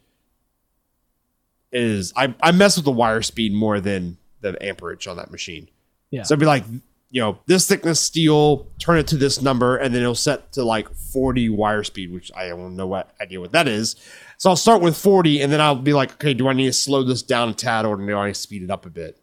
[1.73, 5.69] is I, I mess with the wire speed more than the amperage on that machine.
[6.11, 6.23] Yeah.
[6.23, 6.65] So it'd be like,
[7.11, 10.65] you know, this thickness steel, turn it to this number, and then it'll set to
[10.65, 13.97] like 40 wire speed, which I don't know what idea what that is.
[14.37, 16.73] So I'll start with 40, and then I'll be like, okay, do I need to
[16.73, 19.19] slow this down a tad or do I need to speed it up a bit?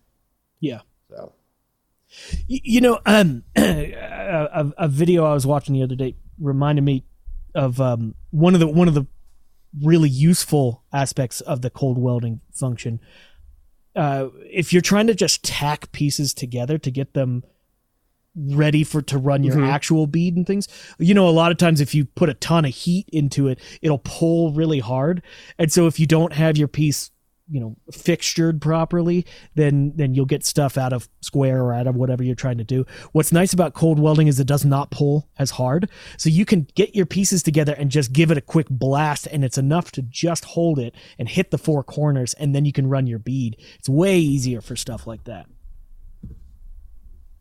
[0.59, 0.81] Yeah.
[1.09, 1.33] So
[2.47, 7.05] You know, um, a, a video I was watching the other day reminded me
[7.53, 9.05] of um, one of the one of the
[9.81, 12.99] really useful aspects of the cold welding function.
[13.95, 17.43] Uh, if you're trying to just tack pieces together to get them
[18.35, 19.67] ready for to run your Mhm.
[19.67, 20.67] actual bead and things,
[20.99, 23.59] you know, a lot of times if you put a ton of heat into it,
[23.81, 25.21] it'll pull really hard,
[25.57, 27.11] and so if you don't have your piece
[27.47, 31.95] you know fixtured properly then then you'll get stuff out of square or out of
[31.95, 32.83] whatever you're trying to do.
[33.11, 35.87] What's nice about cold welding is it does not pull as hard.
[36.17, 39.45] So you can get your pieces together and just give it a quick blast and
[39.45, 42.87] it's enough to just hold it and hit the four corners and then you can
[42.87, 43.57] run your bead.
[43.77, 45.45] It's way easier for stuff like that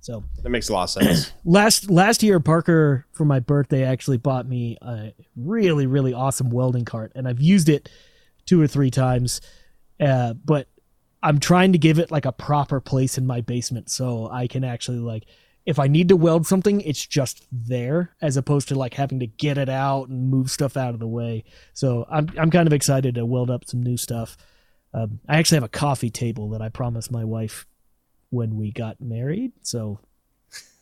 [0.05, 1.33] so that makes a lot of sense.
[1.47, 6.85] last last year parker for my birthday actually bought me a really really awesome welding
[6.85, 7.89] cart and i've used it
[8.45, 9.41] two or three times
[10.01, 10.69] uh, but
[11.23, 14.63] i'm trying to give it like a proper place in my basement so i can
[14.63, 15.25] actually like
[15.65, 19.27] if i need to weld something it's just there as opposed to like having to
[19.27, 22.75] get it out and move stuff out of the way so i'm, I'm kind of
[22.75, 24.37] excited to weld up some new stuff
[24.93, 27.65] um, i actually have a coffee table that i promised my wife
[28.35, 30.01] when we got married so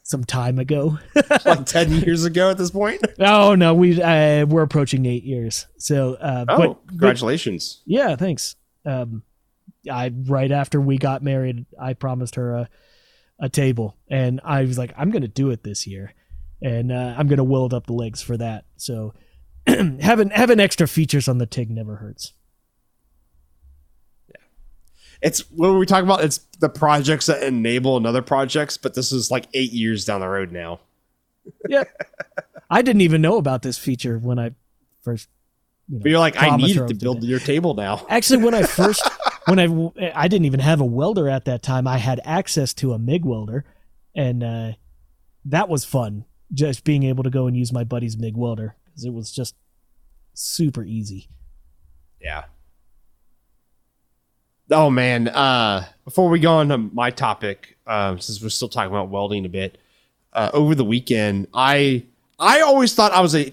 [0.05, 0.99] some time ago
[1.45, 3.01] like 10 years ago at this point.
[3.21, 5.67] Oh no, we uh, we're approaching eight years.
[5.79, 7.83] So, uh, Oh, but, but congratulations.
[7.87, 8.57] yeah, thanks.
[8.85, 9.23] Um,
[9.91, 12.69] I right after we got married, I promised her a
[13.41, 16.15] a table, and I was like, I'm gonna do it this year,
[16.61, 18.65] and uh, I'm gonna weld up the legs for that.
[18.77, 19.15] So,
[19.67, 22.33] having having extra features on the TIG never hurts.
[25.23, 26.25] It's what were we talking about?
[26.25, 30.29] It's the projects that enable another projects, but this is like eight years down the
[30.29, 30.81] road now.
[31.69, 31.85] Yeah,
[32.71, 34.53] I didn't even know about this feature when I
[35.03, 35.29] first.
[35.89, 37.27] You know, But you're like, I need it to I would do build that.
[37.27, 38.07] your table now.
[38.09, 39.09] Actually, when I first
[39.47, 41.87] when I I didn't even have a welder at that time.
[41.87, 43.65] I had access to a MIG welder,
[44.15, 44.73] and uh,
[45.45, 46.25] that was fun.
[46.53, 49.55] Just being able to go and use my buddy's MIG welder because it was just
[50.35, 51.29] super easy.
[52.21, 52.45] Yeah.
[54.73, 55.29] Oh man.
[55.29, 59.45] Uh before we go on to my topic, um, since we're still talking about welding
[59.47, 59.79] a bit,
[60.33, 62.05] uh, over the weekend, I
[62.39, 63.53] I always thought I was a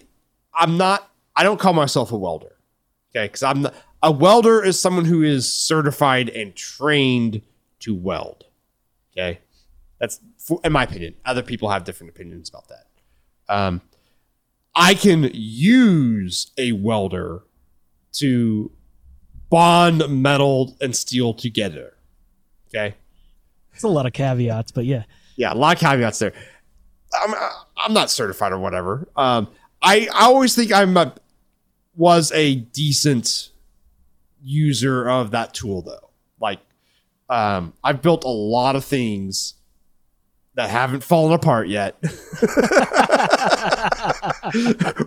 [0.54, 2.56] I'm not I don't call myself a welder.
[3.12, 7.42] Okay, because I'm not, a welder is someone who is certified and trained
[7.80, 8.46] to weld.
[9.12, 9.40] Okay.
[10.00, 11.16] That's for, in my opinion.
[11.26, 12.88] Other people have different opinions about that.
[13.48, 13.82] Um
[14.76, 17.44] I can use a welder
[18.14, 18.72] to
[19.50, 21.94] bond metal and steel together.
[22.70, 22.96] Okay.
[23.74, 25.04] It's a lot of caveats, but yeah,
[25.36, 26.34] Yeah, a lot of caveats there.
[27.24, 27.34] I'm
[27.78, 29.08] I'm not certified or whatever.
[29.16, 29.48] Um,
[29.82, 31.14] I I always think I'm a
[31.96, 33.50] was a decent
[34.44, 36.10] user of that tool though.
[36.40, 36.60] Like,
[37.30, 39.56] um, I've built a lot of things
[40.56, 41.96] that haven't fallen apart yet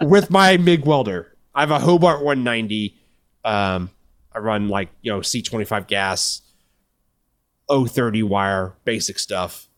[0.01, 1.37] with my MIG welder.
[1.55, 2.97] I have a Hobart 190.
[3.45, 3.91] Um,
[4.35, 6.43] I run like you know C25 gas,
[7.69, 9.69] O30 wire, basic stuff.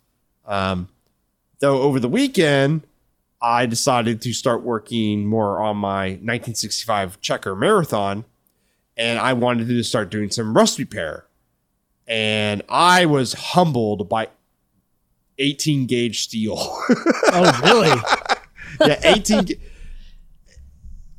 [0.46, 0.88] Um,
[1.60, 2.86] though over the weekend,
[3.40, 8.24] I decided to start working more on my 1965 Checker Marathon,
[8.96, 11.26] and I wanted to start doing some rust repair.
[12.06, 14.28] And I was humbled by
[15.38, 16.56] 18 gauge steel.
[16.58, 18.00] oh really?
[18.80, 19.48] yeah, 18.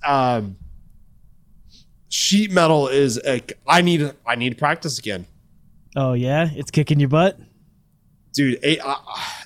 [0.05, 0.57] um,
[2.09, 3.41] sheet metal is a.
[3.67, 4.11] I need.
[4.25, 5.25] I need to practice again,
[5.95, 7.39] Oh yeah, it's kicking your butt.
[8.33, 8.63] dude.
[8.65, 8.95] Uh,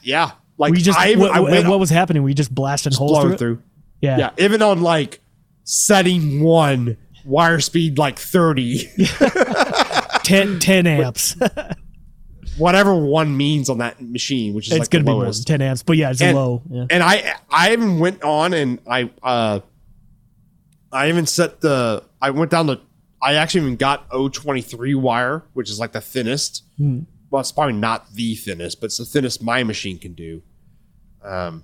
[0.03, 2.23] yeah, like you just I, what, I went what was happening?
[2.23, 3.37] We just blasting just holes through?
[3.37, 3.63] through.
[4.01, 4.17] Yeah.
[4.17, 5.19] Yeah, even on like
[5.63, 8.89] setting one wire speed like 30.
[10.23, 11.35] 10, 10 amps.
[12.57, 15.61] whatever one means on that machine, which is it's like gonna be more than 10
[15.61, 16.61] amps, but yeah, it's And- low.
[16.69, 16.85] Yeah.
[16.89, 19.59] And I I even went on and I uh
[20.91, 22.81] I even set the I went down the
[23.21, 26.63] I actually even got O23 wire, which is like the thinnest.
[26.77, 27.01] Hmm.
[27.29, 30.41] Well, it's probably not the thinnest, but it's the thinnest my machine can do.
[31.23, 31.63] Um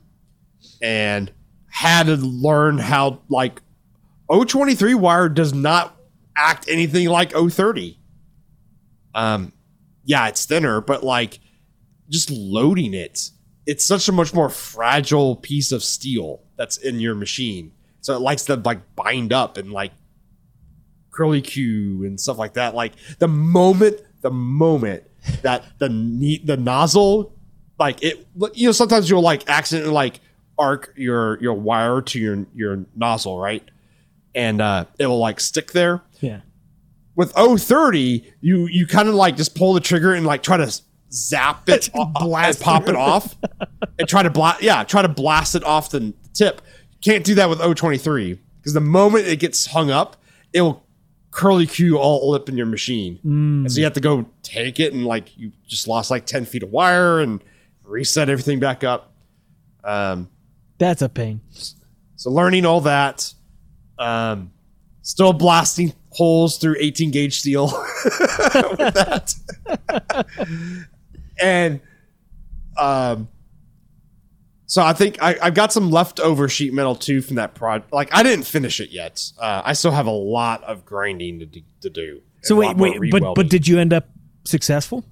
[0.82, 1.32] and
[1.68, 3.62] had to learn how like
[4.30, 5.96] O23 wire does not
[6.36, 7.98] act anything like O30.
[9.14, 9.54] Um
[10.04, 11.40] yeah, it's thinner, but like
[12.10, 13.32] just loading it,
[13.66, 17.72] it's such a much more fragile piece of steel that's in your machine.
[18.02, 19.92] So it likes to like bind up and like
[21.16, 22.76] curly Q and stuff like that.
[22.76, 25.04] Like the moment, the moment
[25.42, 27.34] that the ne- the nozzle,
[27.80, 30.20] like it, you know, sometimes you'll like accidentally like
[30.58, 33.64] arc your your wire to your your nozzle, right?
[34.34, 36.42] And uh, it will like stick there Yeah.
[37.16, 40.82] with O30, you you kind of like just pull the trigger and like try to
[41.12, 43.36] zap it, Blast and pop it off,
[44.00, 44.62] and try to blast.
[44.62, 46.62] Yeah, try to blast it off the tip.
[47.02, 50.18] Can't do that with O23 because the moment it gets hung up,
[50.54, 50.85] it will
[51.36, 54.94] curly Q all up in your machine, and so you have to go take it
[54.94, 57.44] and like you just lost like ten feet of wire and
[57.84, 59.12] reset everything back up.
[59.84, 60.30] Um,
[60.78, 61.42] That's a pain.
[62.16, 63.34] so learning all that,
[64.00, 64.52] um,
[65.02, 67.66] still blasting holes through 18 gauge steel
[68.06, 69.36] with that,
[71.42, 71.82] and
[72.78, 73.28] um,
[74.66, 77.94] so I think I, I've got some leftover sheet metal too from that project.
[77.94, 79.24] Like I didn't finish it yet.
[79.38, 81.62] Uh, I still have a lot of grinding to do.
[81.82, 82.22] To do.
[82.44, 84.08] So wait, wait, but but did you end up
[84.44, 85.06] successful?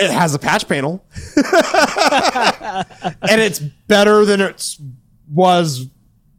[0.00, 1.04] it has a patch panel,
[1.36, 1.44] and
[3.40, 4.76] it's better than it
[5.30, 5.86] was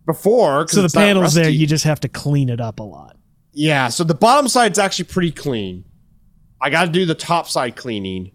[0.06, 0.68] before.
[0.68, 3.18] So the panels there, you just have to clean it up a lot.
[3.54, 5.86] Yeah, so the bottom side's actually pretty clean.
[6.60, 8.32] I got to do the top side cleaning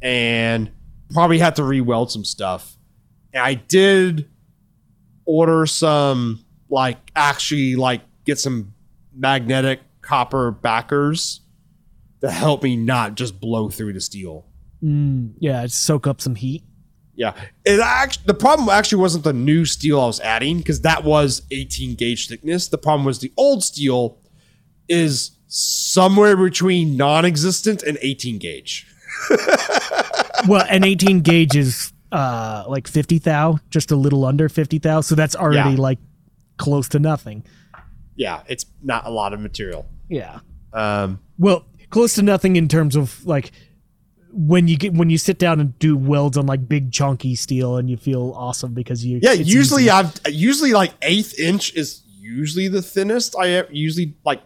[0.00, 0.70] and
[1.12, 2.76] probably have to re-weld some stuff.
[3.32, 4.28] And I did
[5.24, 8.74] order some like actually like get some
[9.14, 11.40] magnetic copper backers
[12.20, 14.46] to help me not just blow through the steel.
[14.82, 16.64] Mm, yeah, soak up some heat.
[17.14, 21.04] Yeah, it actually the problem actually wasn't the new steel I was adding because that
[21.04, 22.68] was 18 gauge thickness.
[22.68, 24.18] The problem was the old steel
[24.88, 28.86] is somewhere between non-existent and 18 gauge.
[30.48, 35.00] Well, an 18 gauge is uh like 50 thou, just a little under 50 thou.
[35.00, 35.76] So that's already Yeah.
[35.80, 35.98] like
[36.58, 37.44] close to nothing.
[38.16, 39.86] Yeah, it's not a lot of material.
[40.08, 40.40] Yeah.
[40.72, 43.52] Um, Well, close to nothing in terms of like
[44.34, 47.76] when you get when you sit down and do welds on like big chunky steel
[47.76, 49.90] and you feel awesome because you yeah, usually easy.
[49.90, 53.36] I've usually like eighth inch is usually the thinnest.
[53.38, 54.40] I usually like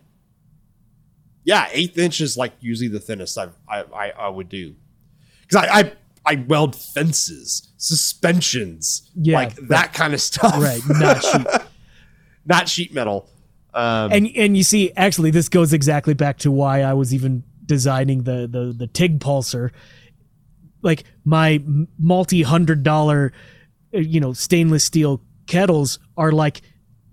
[1.47, 4.75] yeah, eighth inch is like usually the thinnest I I I, I would do
[5.43, 5.93] because I, I
[6.27, 10.55] I weld fences, suspensions, Yeah, like that kind of stuff.
[10.61, 11.47] right, not sheet.
[12.45, 13.31] not sheet metal.
[13.73, 17.43] Um, and and you see actually this goes exactly back to why I was even
[17.65, 19.71] designing the the the TIG pulser.
[20.83, 21.63] like my
[21.99, 23.33] multi hundred dollar
[23.95, 26.63] uh, you know stainless steel kettles are like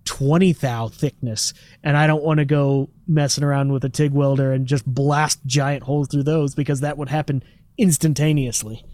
[0.06, 4.52] 20 thou thickness and I don't want to go messing around with a TIG welder
[4.54, 7.44] and just blast giant holes through those because that would happen
[7.78, 8.86] instantaneously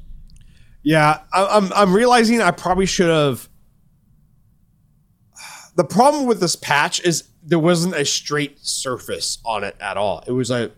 [0.84, 3.50] Yeah, I, I'm I'm realizing I probably should have.
[5.76, 10.24] The problem with this patch is there wasn't a straight surface on it at all.
[10.28, 10.72] It was a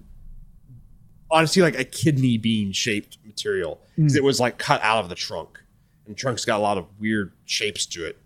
[1.30, 5.16] honestly like a kidney bean shaped material 'Cause it was like cut out of the
[5.16, 5.60] trunk,
[6.06, 8.18] and the trunk's got a lot of weird shapes to it.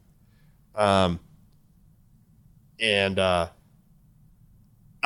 [0.74, 1.20] Um,
[2.80, 3.50] and uh,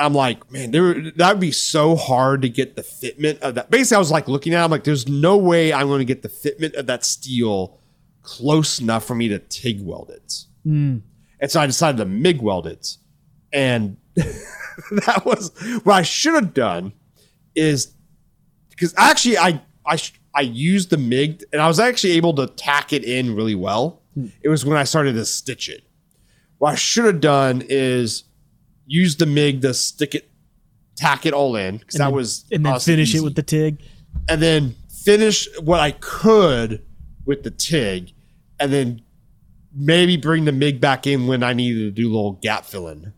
[0.00, 3.70] I'm like, man, there that would be so hard to get the fitment of that.
[3.70, 6.04] Basically, I was like looking at, it, I'm like, there's no way I'm going to
[6.04, 7.78] get the fitment of that steel
[8.22, 10.44] close enough for me to TIG weld it.
[10.66, 11.02] Mm.
[11.40, 12.96] And so I decided to MIG weld it.
[13.52, 15.50] And that was
[15.84, 16.92] what I should have done
[17.54, 17.92] is
[18.70, 19.98] because actually I I
[20.34, 24.00] I used the MIG and I was actually able to tack it in really well.
[24.42, 25.82] It was when I started to stitch it.
[26.58, 28.24] What I should have done is
[28.90, 30.28] use the MIG to stick it,
[30.96, 33.78] tack it all in because that then- was and then finish it with the TIG.
[34.28, 34.74] And then
[35.04, 36.84] finish what I could
[37.24, 38.12] with the TIG,
[38.58, 39.02] and then
[39.72, 43.12] maybe bring the MIG back in when I needed to do a little gap filling,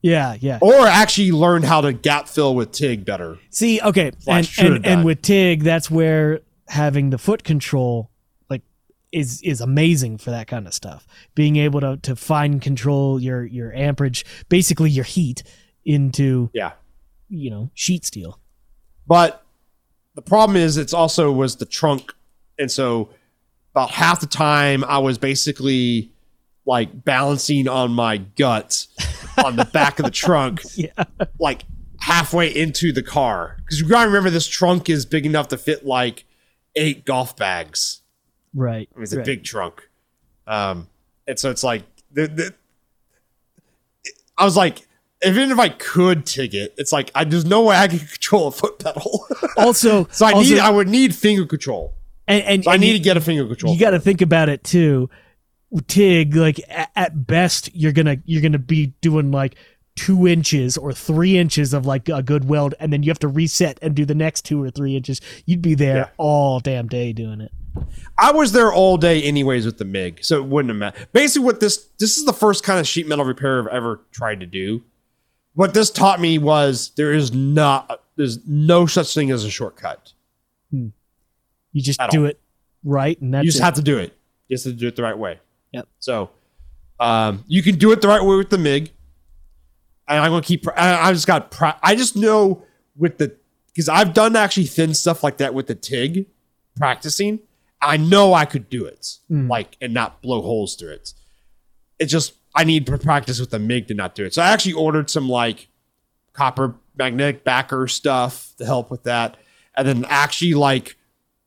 [0.00, 0.58] yeah yeah.
[0.62, 3.38] Or actually learn how to gap fill with TIG better.
[3.50, 8.10] See, okay, Well, and and, and with TIG, that's where having the foot control
[9.16, 11.06] is is amazing for that kind of stuff.
[11.34, 15.42] Being able to to fine control your your amperage, basically your heat
[15.84, 16.72] into Yeah,
[17.28, 18.38] you know sheet steel.
[19.06, 19.42] but
[20.14, 22.12] the problem is it's also was the trunk,
[22.58, 23.10] and so
[23.72, 26.10] about half the time I was basically
[26.64, 28.86] like balancing on my gut
[29.44, 31.04] on the back of the trunk, Yeah.
[31.38, 31.64] like
[32.00, 33.56] halfway into the car.
[33.58, 36.24] Because you gotta remember this trunk is big enough to fit like
[36.74, 38.00] eight golf bags.
[38.56, 38.88] Right.
[38.92, 39.88] I mean, it's a big trunk.
[40.48, 40.88] Um,
[41.28, 42.54] and so it's like the, the
[44.38, 44.86] I was like,
[45.24, 48.48] even if I could tig it, it's like I there's no way I can control
[48.48, 49.26] a foot pedal.
[49.58, 51.94] Also, so I also- need I would need finger control.
[52.28, 53.72] and, and, So I need you- to get a finger control.
[53.72, 55.08] you got to think about it too
[55.88, 59.56] tig like at, at best you're gonna you're gonna be doing like
[59.96, 63.28] two inches or three inches of like a good weld and then you have to
[63.28, 66.08] reset and do the next two or three inches you'd be there Yeah.
[66.18, 67.50] all damn day doing it
[68.16, 71.08] I was there all day anyways with the MIG, so it wouldn't have mattered.
[71.12, 74.40] Basically, what this this is the first kind of sheet metal repair I've ever tried
[74.40, 74.82] to do.
[75.52, 80.14] What this taught me was there is not there's no such thing as a shortcut.
[80.70, 80.92] you
[81.74, 82.30] just At do all.
[82.30, 82.40] it
[82.82, 83.64] right and that's you just it.
[83.64, 84.16] have to do it.
[84.48, 85.38] You just have to do it the right way.
[85.72, 85.86] Yep.
[85.98, 86.30] So,
[86.98, 88.90] um, you can do it the right way with the MIG.
[90.08, 90.66] And I'm gonna keep.
[90.76, 91.54] I, I just got.
[91.82, 92.62] I just know
[92.96, 93.34] with the
[93.68, 96.26] because I've done actually thin stuff like that with the TIG,
[96.76, 97.40] practicing.
[97.82, 99.48] I know I could do it, Mm.
[99.50, 101.12] like and not blow holes through it.
[101.98, 104.32] It just I need to practice with the MIG to not do it.
[104.34, 105.68] So I actually ordered some like
[106.32, 109.36] copper magnetic backer stuff to help with that,
[109.76, 110.96] and then actually like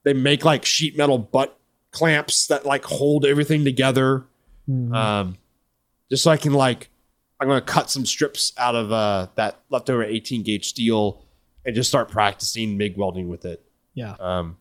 [0.03, 1.57] they make like sheet metal butt
[1.91, 4.25] clamps that like hold everything together.
[4.69, 4.93] Mhm.
[4.95, 5.37] Um,
[6.11, 6.89] just so I can like,
[7.39, 11.23] I'm gonna cut some strips out of uh that leftover 18 gauge steel
[11.65, 13.63] and just start practicing MIG welding with it.
[13.93, 14.57] yeah Um,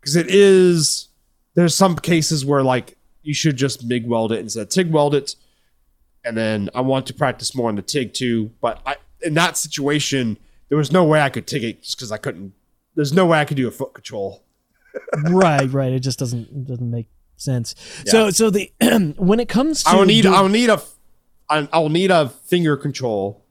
[0.00, 1.08] because it is
[1.54, 5.14] there's some cases where like you should just MIG weld it instead of TIG weld
[5.14, 5.34] it,
[6.24, 8.52] and then I want to practice more on the TIG too.
[8.60, 10.38] But I in that situation
[10.68, 12.52] there was no way I could TIG it just because I couldn't.
[12.94, 14.44] There's no way I could do a foot control.
[15.30, 17.74] right right it just doesn't it doesn't make sense
[18.06, 18.72] so so the
[19.18, 20.80] when it comes to I will need doing- I will need a
[21.48, 23.44] I'll need a finger control,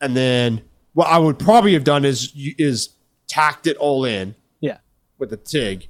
[0.00, 0.62] and then
[0.92, 2.90] what I would probably have done is is
[3.26, 4.78] tacked it all in yeah
[5.18, 5.88] with a TIG,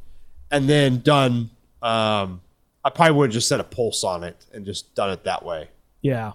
[0.51, 1.51] and then done.
[1.83, 2.41] Um,
[2.85, 5.45] I probably would have just set a pulse on it and just done it that
[5.45, 5.69] way.
[6.03, 6.33] yeah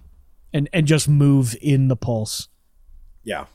[0.53, 2.49] and and just move in the pulse
[3.23, 3.45] Yeah.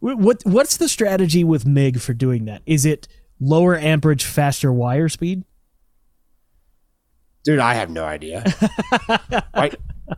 [0.00, 2.62] What what's the strategy with MIG for doing that?
[2.66, 3.08] Is it
[3.40, 5.44] lower amperage, faster wire speed?
[7.44, 8.44] Dude, I have no idea.
[9.54, 9.70] my,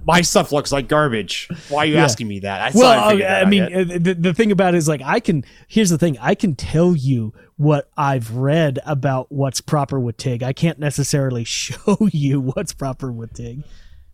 [0.04, 1.48] my stuff looks like garbage.
[1.68, 2.04] Why are you Yeah.
[2.04, 2.60] asking me that?
[2.60, 5.44] I, Well, haven't I mean, uh, the, the thing about it is like I can.
[5.68, 10.42] Here's the thing: I can tell you what I've read about what's proper with TIG.
[10.42, 13.62] I can't necessarily show you what's proper with TIG.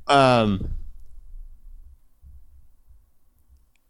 [0.09, 0.71] um,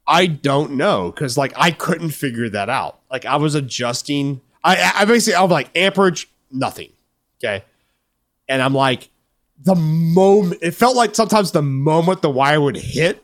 [0.06, 3.00] I don't know because like I couldn't figure that out.
[3.10, 4.40] Like I was adjusting.
[4.62, 6.90] I I basically I was like amperage nothing.
[7.42, 7.64] Okay,
[8.48, 9.10] and I'm like
[9.62, 13.22] the moment it felt like sometimes the moment the wire would hit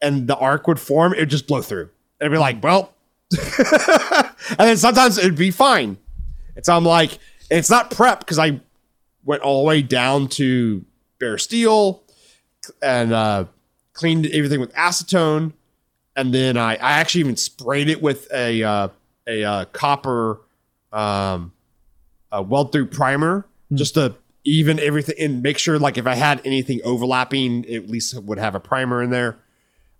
[0.00, 1.90] and the arc would form, it would just blow through.
[2.20, 2.94] And it'd be like, well,
[3.38, 5.96] and then sometimes it'd be fine.
[6.56, 7.18] And so I'm like,
[7.50, 8.60] it's not prep because I
[9.24, 10.84] went all the way down to
[11.18, 12.02] bare steel
[12.82, 13.46] and uh,
[13.92, 15.52] cleaned everything with acetone,
[16.16, 18.88] and then I, I actually even sprayed it with a uh,
[19.26, 20.40] a uh, copper
[20.92, 21.52] um,
[22.32, 24.14] weld through primer just to
[24.44, 28.38] even everything and make sure like if I had anything overlapping, at least it would
[28.38, 29.38] have a primer in there.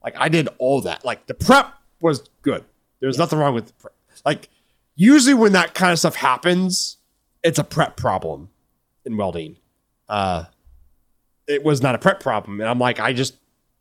[0.03, 1.05] Like I did all that.
[1.05, 2.65] Like the prep was good.
[3.01, 3.95] There's nothing wrong with prep.
[4.25, 4.49] Like
[4.97, 6.99] usually when that kind of stuff happens,
[7.43, 8.51] it's a prep problem
[9.05, 9.57] in welding.
[10.09, 10.45] Uh,
[11.47, 13.37] it was not a prep problem, and I'm like, I just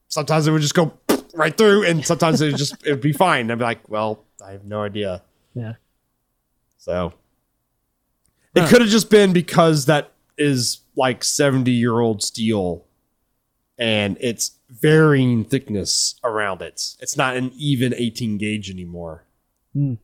[0.08, 0.94] sometimes it would just go
[1.34, 3.52] right through, and sometimes it would just it would be fine.
[3.52, 5.22] I'd be like, well, I have no idea.
[5.54, 5.74] Yeah.
[6.78, 7.14] So
[8.56, 8.70] it Huh.
[8.70, 10.12] could have just been because that
[10.44, 12.86] is like 70 year old steel
[13.78, 16.96] and it's varying thickness around it.
[17.00, 19.26] It's not an even 18 gauge anymore.
[19.74, 19.96] Hmm.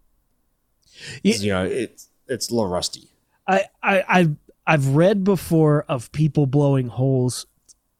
[1.24, 3.10] 'Cause, You know, it's it's a little rusty.
[3.48, 4.36] I, I I've
[4.68, 7.46] I've read before of people blowing holes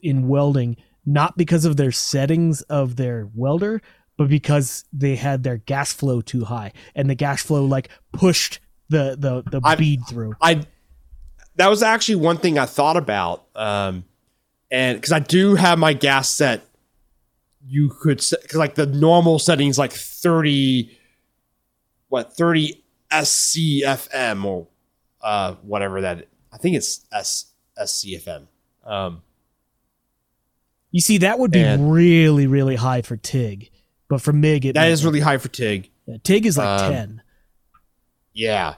[0.02, 3.82] in welding not because of their settings of their welder,
[4.18, 8.60] but because they had their gas flow too high and the gas flow like pushed
[8.90, 10.34] the the the I- bead through.
[10.42, 10.62] I
[11.60, 14.06] that was actually one thing I thought about, um,
[14.72, 16.62] and because I do have my gas set,
[17.68, 20.98] you could set because like the normal settings like thirty,
[22.08, 22.82] what thirty
[23.12, 24.68] SCFM or
[25.22, 28.48] uh, whatever that I think it's S SCFM.
[28.86, 29.22] Um,
[30.92, 33.70] You see, that would be really really high for TIG,
[34.08, 35.92] but for MIG it that is really high for TIG.
[36.06, 37.22] yeah, TIG is like um, ten.
[38.34, 38.76] Yeah.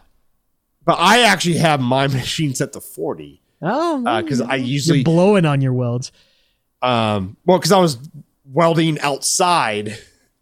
[0.86, 5.46] But I actually have my machine set to 40 Oh, because I you're usually blowing
[5.46, 6.12] on your welds.
[6.82, 7.98] um well because I was
[8.46, 9.98] welding outside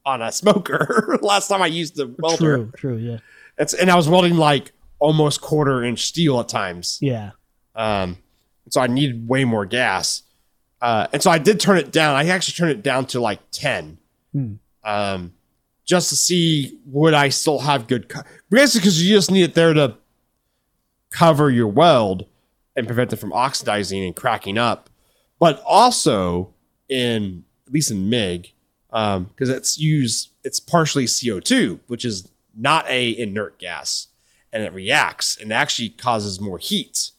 [0.05, 2.57] on a smoker last time I used the welder.
[2.57, 3.17] True, true, yeah,
[3.57, 6.97] That's and I was welding like almost quarter inch steel at times.
[7.01, 7.31] yeah.
[7.75, 8.17] Um,
[8.69, 10.23] so I needed way more gas.
[10.81, 12.15] Uh, and so I did turn it down.
[12.15, 13.97] I actually turned it down to like 10.
[14.33, 14.53] Hmm.
[14.83, 15.33] Um,
[15.85, 19.53] just to see would I still have good co- basically because you just need it
[19.55, 19.95] there to
[21.11, 22.25] cover your weld
[22.75, 24.89] and prevent it from oxidizing and cracking up.
[25.39, 26.53] But also
[26.87, 28.53] in at least in MIG,
[28.91, 34.07] um, because it's used it's partially CO2, which is not a inert gas,
[34.51, 37.11] and it reacts and actually causes more heat.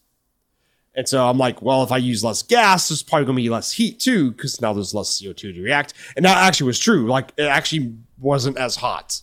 [0.95, 3.49] And so I'm like, well, if I use less gas, there's probably going to be
[3.49, 5.95] less heat too, because now there's less CO2 to react.
[6.17, 7.07] And that actually was true.
[7.07, 9.23] Like it actually wasn't as hot.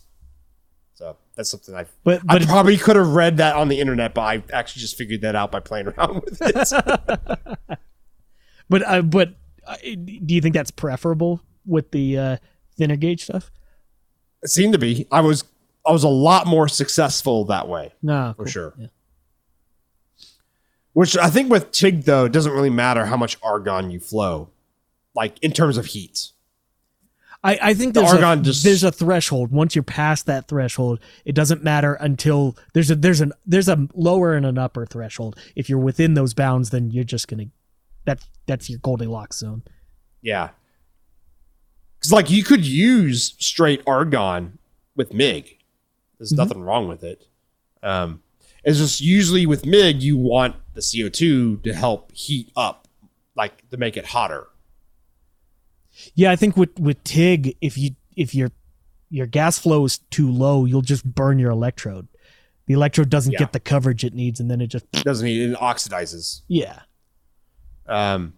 [1.37, 4.43] That's something I But I probably could have read that on the internet, but I
[4.51, 6.55] actually just figured that out by playing around with it.
[8.69, 9.35] but uh, but
[9.65, 12.37] uh, do you think that's preferable with the uh,
[12.75, 13.51] thinner gauge stuff?
[14.43, 15.05] it seemed to be.
[15.11, 15.43] I was
[15.85, 17.93] I was a lot more successful that way.
[18.01, 18.73] No, For sure.
[18.77, 18.87] Yeah.
[20.93, 24.49] Which I think with TIG though, it doesn't really matter how much argon you flow,
[25.15, 26.31] like in terms of heat.
[27.47, 29.51] I, I think The there's argon a, just- there's a threshold.
[29.51, 33.87] Once you're past that threshold, it doesn't matter until there's a there's an there's a
[33.95, 35.37] lower and an upper threshold.
[35.55, 37.45] If you're within those bounds, then you're just gonna
[38.05, 39.63] that that's your Goldilocks zone.
[40.21, 40.49] Yeah.
[41.99, 44.59] Because like you could use straight argon
[44.95, 45.57] with MIG.
[46.17, 46.37] There's Mhm.
[46.37, 47.27] nothing wrong with it.
[47.83, 48.21] Um,
[48.63, 52.87] it's just usually with MIG you want the CO2 to help heat up,
[53.35, 54.47] like to make it hotter.
[56.15, 58.51] Yeah, I think with with TIG, if you if your
[59.09, 62.07] your gas flow is too low, you'll just burn your electrode.
[62.65, 63.39] The electrode doesn't Yeah.
[63.39, 66.41] get the coverage it needs, and then it just doesn't need it oxidizes.
[66.47, 66.81] yeah.
[67.87, 68.33] Um,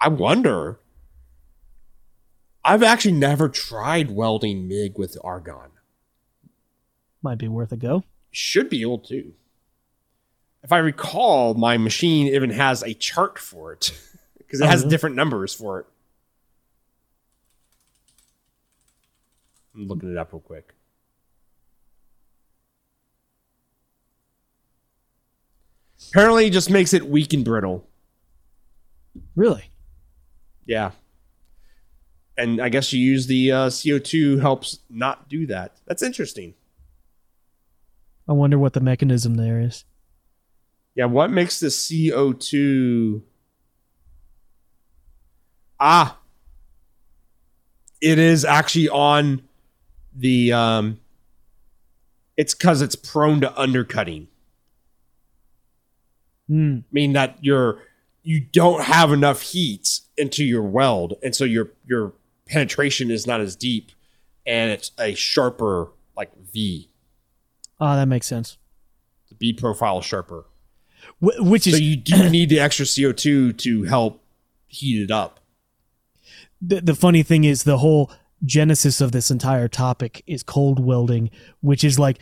[0.00, 0.78] I wonder.
[2.64, 5.70] I've actually never tried welding MIG with argon.
[7.22, 8.04] Might be worth a go.
[8.30, 9.32] Should be able to.
[10.62, 13.92] If I recall, my machine even has a chart for it
[14.48, 14.90] because it has really?
[14.90, 15.86] different numbers for it.
[19.74, 20.74] I'm looking it up real quick.
[26.10, 27.86] Apparently, it just makes it weak and brittle.
[29.36, 29.70] Really?
[30.64, 30.92] Yeah.
[32.38, 35.76] And I guess you use the uh, CO2 helps not do that.
[35.86, 36.54] That's interesting.
[38.26, 39.84] I wonder what the mechanism there is.
[40.94, 43.22] Yeah, what makes the CO2
[45.80, 46.18] Ah.
[48.00, 49.42] It is actually on
[50.14, 51.00] the um
[52.36, 54.28] it's cuz it's prone to undercutting.
[56.48, 56.78] Hmm.
[56.90, 57.82] mean that you're
[58.22, 62.14] you don't have enough heat into your weld and so your your
[62.46, 63.92] penetration is not as deep
[64.46, 66.88] and it's a sharper like v
[67.80, 68.56] Oh, that makes sense.
[69.28, 70.46] the b profile is sharper
[71.20, 74.24] Wh- which so is you do need the extra co2 to help
[74.68, 75.40] heat it up
[76.60, 78.10] the, the funny thing is the whole
[78.44, 81.30] genesis of this entire topic is cold welding,
[81.60, 82.18] which is like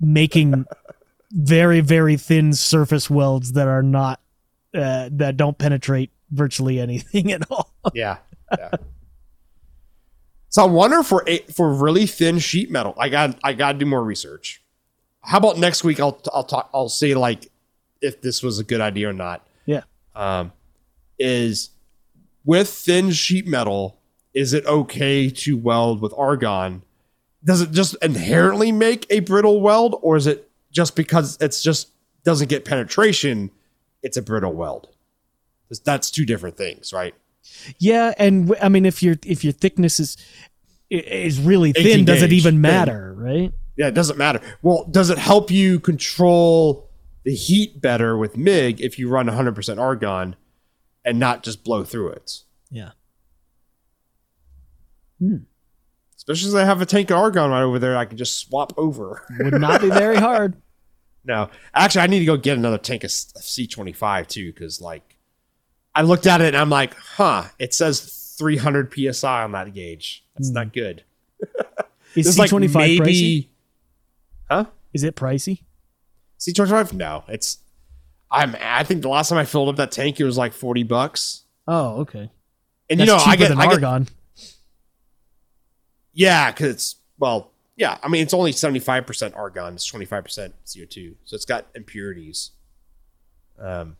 [0.00, 0.64] making
[1.30, 4.20] very very thin surface welds that are not
[4.74, 7.72] uh, that don't penetrate virtually anything at all.
[7.94, 8.18] yeah
[8.58, 8.70] yeah.
[10.48, 12.94] So i wonder for a, for really thin sheet metal.
[12.96, 14.62] I got i got to do more research.
[15.22, 15.98] How about next week?
[15.98, 17.50] I'll i'll talk i'll say like
[18.00, 19.44] if this was a good idea or not.
[19.66, 19.82] Yeah.
[20.14, 20.52] um,
[21.18, 21.70] is
[22.44, 23.98] with thin sheet metal,
[24.32, 26.82] is it okay to weld with argon?
[27.44, 31.88] Does it just inherently make a brittle weld, or is it just because it's just
[32.24, 33.50] doesn't get penetration,
[34.02, 34.88] it's a brittle weld?
[35.84, 37.14] That's two different things, right?
[37.78, 40.16] Yeah, and w- I mean if your if your thickness is
[40.90, 42.60] is really thin, does it even thin.
[42.60, 43.52] matter, right?
[43.76, 44.40] Yeah, it doesn't matter.
[44.62, 46.88] Well, does it help you control
[47.24, 50.36] the heat better with MIG if you run 100% argon
[51.04, 52.40] and not just blow through it?
[52.70, 52.90] Yeah.
[56.16, 58.72] Especially as I have a tank of argon right over there, I can just swap
[58.76, 59.24] over.
[59.38, 60.56] Would not be very hard.
[61.26, 64.82] No, actually, I need to go get another tank of C twenty five too, because
[64.82, 65.16] like
[65.94, 69.72] I looked at it and I'm like, huh, it says three hundred psi on that
[69.72, 70.22] gauge.
[70.34, 70.54] That's Hmm.
[70.56, 71.02] not good.
[72.14, 73.48] Is C twenty five pricey?
[74.50, 74.66] huh?
[74.92, 75.62] Is it pricey?
[76.36, 76.92] C twenty five?
[76.92, 77.56] No, it's.
[78.34, 78.56] I'm.
[78.60, 81.42] I think the last time I filled up that tank, it was like forty bucks.
[81.68, 82.30] Oh, okay.
[82.90, 84.08] And That's you know, I get, I get argon.
[86.12, 89.74] yeah, because it's well, yeah, I mean it's only seventy five percent argon.
[89.74, 92.50] It's twenty five percent CO two, so it's got impurities.
[93.58, 93.96] Um,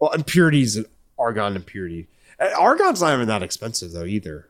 [0.00, 0.78] well, impurities,
[1.18, 2.08] argon impurity.
[2.58, 4.48] Argon's not even that expensive though either.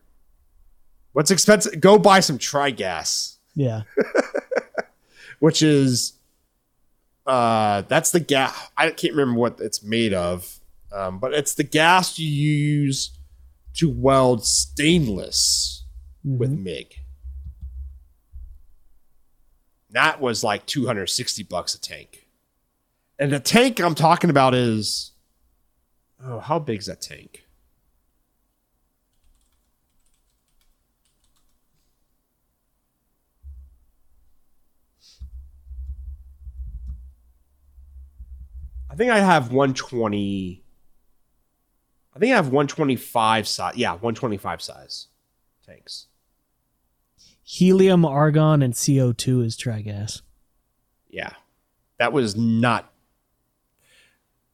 [1.12, 1.80] What's expensive?
[1.80, 3.82] Go buy some trigas, Yeah.
[5.38, 6.12] which is
[7.28, 8.70] uh that's the gas.
[8.76, 10.58] I can't remember what it's made of,
[10.92, 13.10] um, but it's the gas you use
[13.74, 15.84] to weld stainless
[16.24, 16.62] with Mhm.
[16.62, 16.94] MIG.
[19.90, 22.26] That was like 260 bucks a tank.
[23.18, 25.12] And the tank I'm talking about is
[26.24, 27.44] oh, how big's that tank?
[38.98, 40.62] Think I have 120
[42.14, 43.76] I think I have 125 size.
[43.76, 45.06] Yeah, 125 size
[45.64, 46.06] tanks.
[47.44, 50.22] Helium, argon, and CO2 is trigas.
[51.08, 51.30] Yeah.
[51.98, 52.92] That was not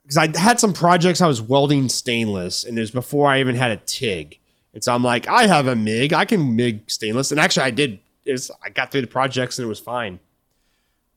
[0.03, 3.55] because I had some projects I was welding stainless, and it was before I even
[3.57, 4.39] had a TIG.
[4.75, 7.31] And so I'm like, I have a MIG, I can MIG stainless.
[7.31, 10.21] And actually I did it was I got through the projects and it was fine.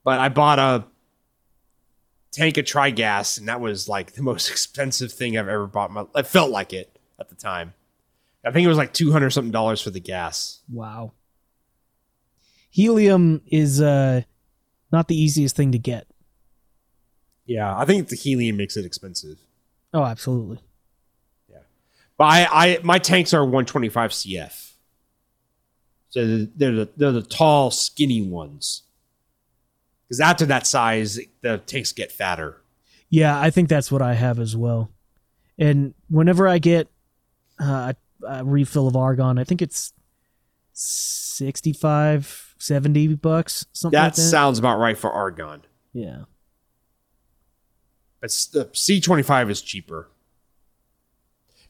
[0.03, 0.85] But I bought a
[2.37, 5.91] tank of trigas, and that was like the most expensive thing I've ever bought.
[5.91, 7.73] My it felt like it at the time.
[8.45, 10.61] I think it was like two hundred something dollars for the gas.
[10.71, 11.13] Wow.
[12.69, 14.21] Helium is uh
[14.91, 16.07] not the easiest thing to get.
[17.45, 19.39] Yeah, I think the helium makes it expensive.
[19.93, 20.59] Oh, absolutely.
[21.49, 21.59] Yeah,
[22.17, 24.73] but I, I my tanks are 125 CF.
[26.09, 28.83] So they're the they're the tall, skinny ones.
[30.07, 32.61] Because after that size, the tanks get fatter.
[33.09, 34.89] Yeah, I think that's what I have as well.
[35.57, 36.87] And whenever I get
[37.59, 37.93] uh,
[38.25, 39.91] a, refill of argon, I think it's
[40.73, 44.21] 65, 70 bucks, something That like that.
[44.21, 45.61] sounds about right for argon.
[45.93, 46.23] yeah.
[48.19, 50.09] But the C25 is cheaper.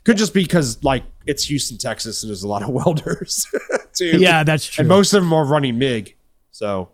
[0.05, 3.45] Could just be because like it's Houston, Texas, and there's a lot of welders
[3.93, 4.17] too.
[4.17, 4.83] Yeah, that's true.
[4.83, 6.15] and most of them are running MIG.
[6.51, 6.89] So,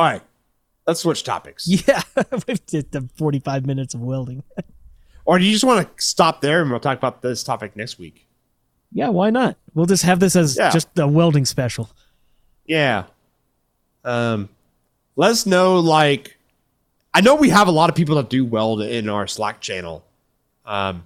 [0.00, 0.22] all right,
[0.86, 1.68] let's switch topics.
[1.86, 2.00] yeah,
[2.48, 4.42] we've did the 45 minutes of welding.
[5.26, 7.98] Or do you just want to stop there and we'll talk about this topic next
[7.98, 8.26] week?
[8.90, 9.56] Yeah, why not?
[9.74, 10.70] We'll just have this as Yeah.
[10.70, 11.88] just a welding special.
[12.66, 13.04] Yeah.
[14.02, 14.48] Um,
[15.14, 15.78] let us know.
[15.78, 16.36] Like,
[17.14, 20.04] I know we have a lot of people that do weld in our Slack channel.
[20.64, 21.04] Um,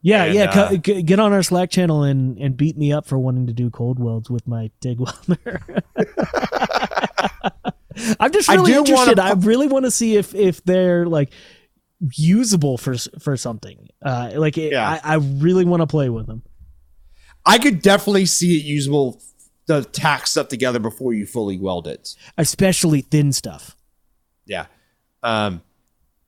[0.00, 0.50] Yeah, And, yeah.
[0.50, 3.52] uh, g- get on our Slack channel and, and beat me up for wanting to
[3.52, 5.62] do cold welds with my TIG welder.
[8.20, 9.18] I'm just really interested.
[9.18, 11.32] wanna I really want to see if if they're like
[12.14, 13.88] usable for for something.
[14.04, 15.00] Uh, like it, Yeah.
[15.04, 16.42] I, I really want to play with them.
[17.46, 19.20] I could definitely see it usable
[19.66, 22.16] the tack stuff together before you fully weld it.
[22.36, 23.76] especially thin stuff.
[24.46, 24.66] Yeah.
[25.22, 25.62] Um,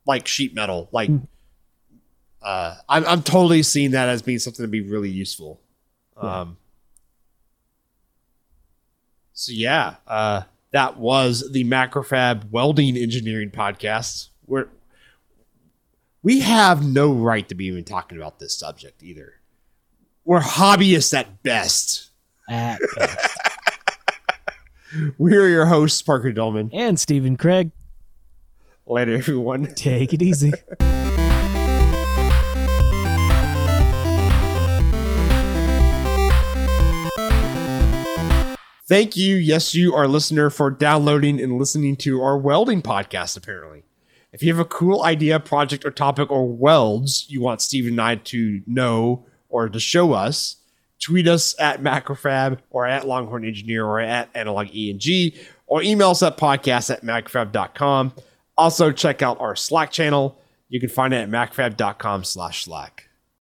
[0.06, 0.88] like sheet metal.
[0.92, 1.18] Like, Hmm.
[2.40, 5.60] uh, I'm, I'm totally seeing that as being something to be really useful.
[6.16, 6.58] Um,
[9.32, 10.42] so yeah, uh,
[10.74, 14.30] that was the MacroFab Welding Engineering Podcast.
[14.44, 14.66] We're,
[16.24, 19.34] we have no right to be even talking about this subject either.
[20.24, 22.10] We're hobbyists at best.
[22.48, 23.38] At best.
[25.16, 26.70] We're your hosts, Parker Dolman.
[26.72, 27.70] and Stephen Kraig,
[28.84, 29.72] Later, everyone.
[29.76, 30.52] take it easy.
[38.86, 43.84] Thank you, yes, you, our listener, for downloading and listening to our welding podcast, apparently.
[44.30, 47.98] If you have a cool idea, project, or topic, or welds you want Steve and
[48.00, 50.56] I to know or to show us,
[51.00, 55.32] tweet us at MacroFab or at Longhorn Engineer or at Analog ENG
[55.66, 58.12] or email us at podcast at macrofab.com.
[58.58, 60.38] Also, check out our Slack channel.
[60.68, 63.03] You can find it at macrofab.com slash Slack.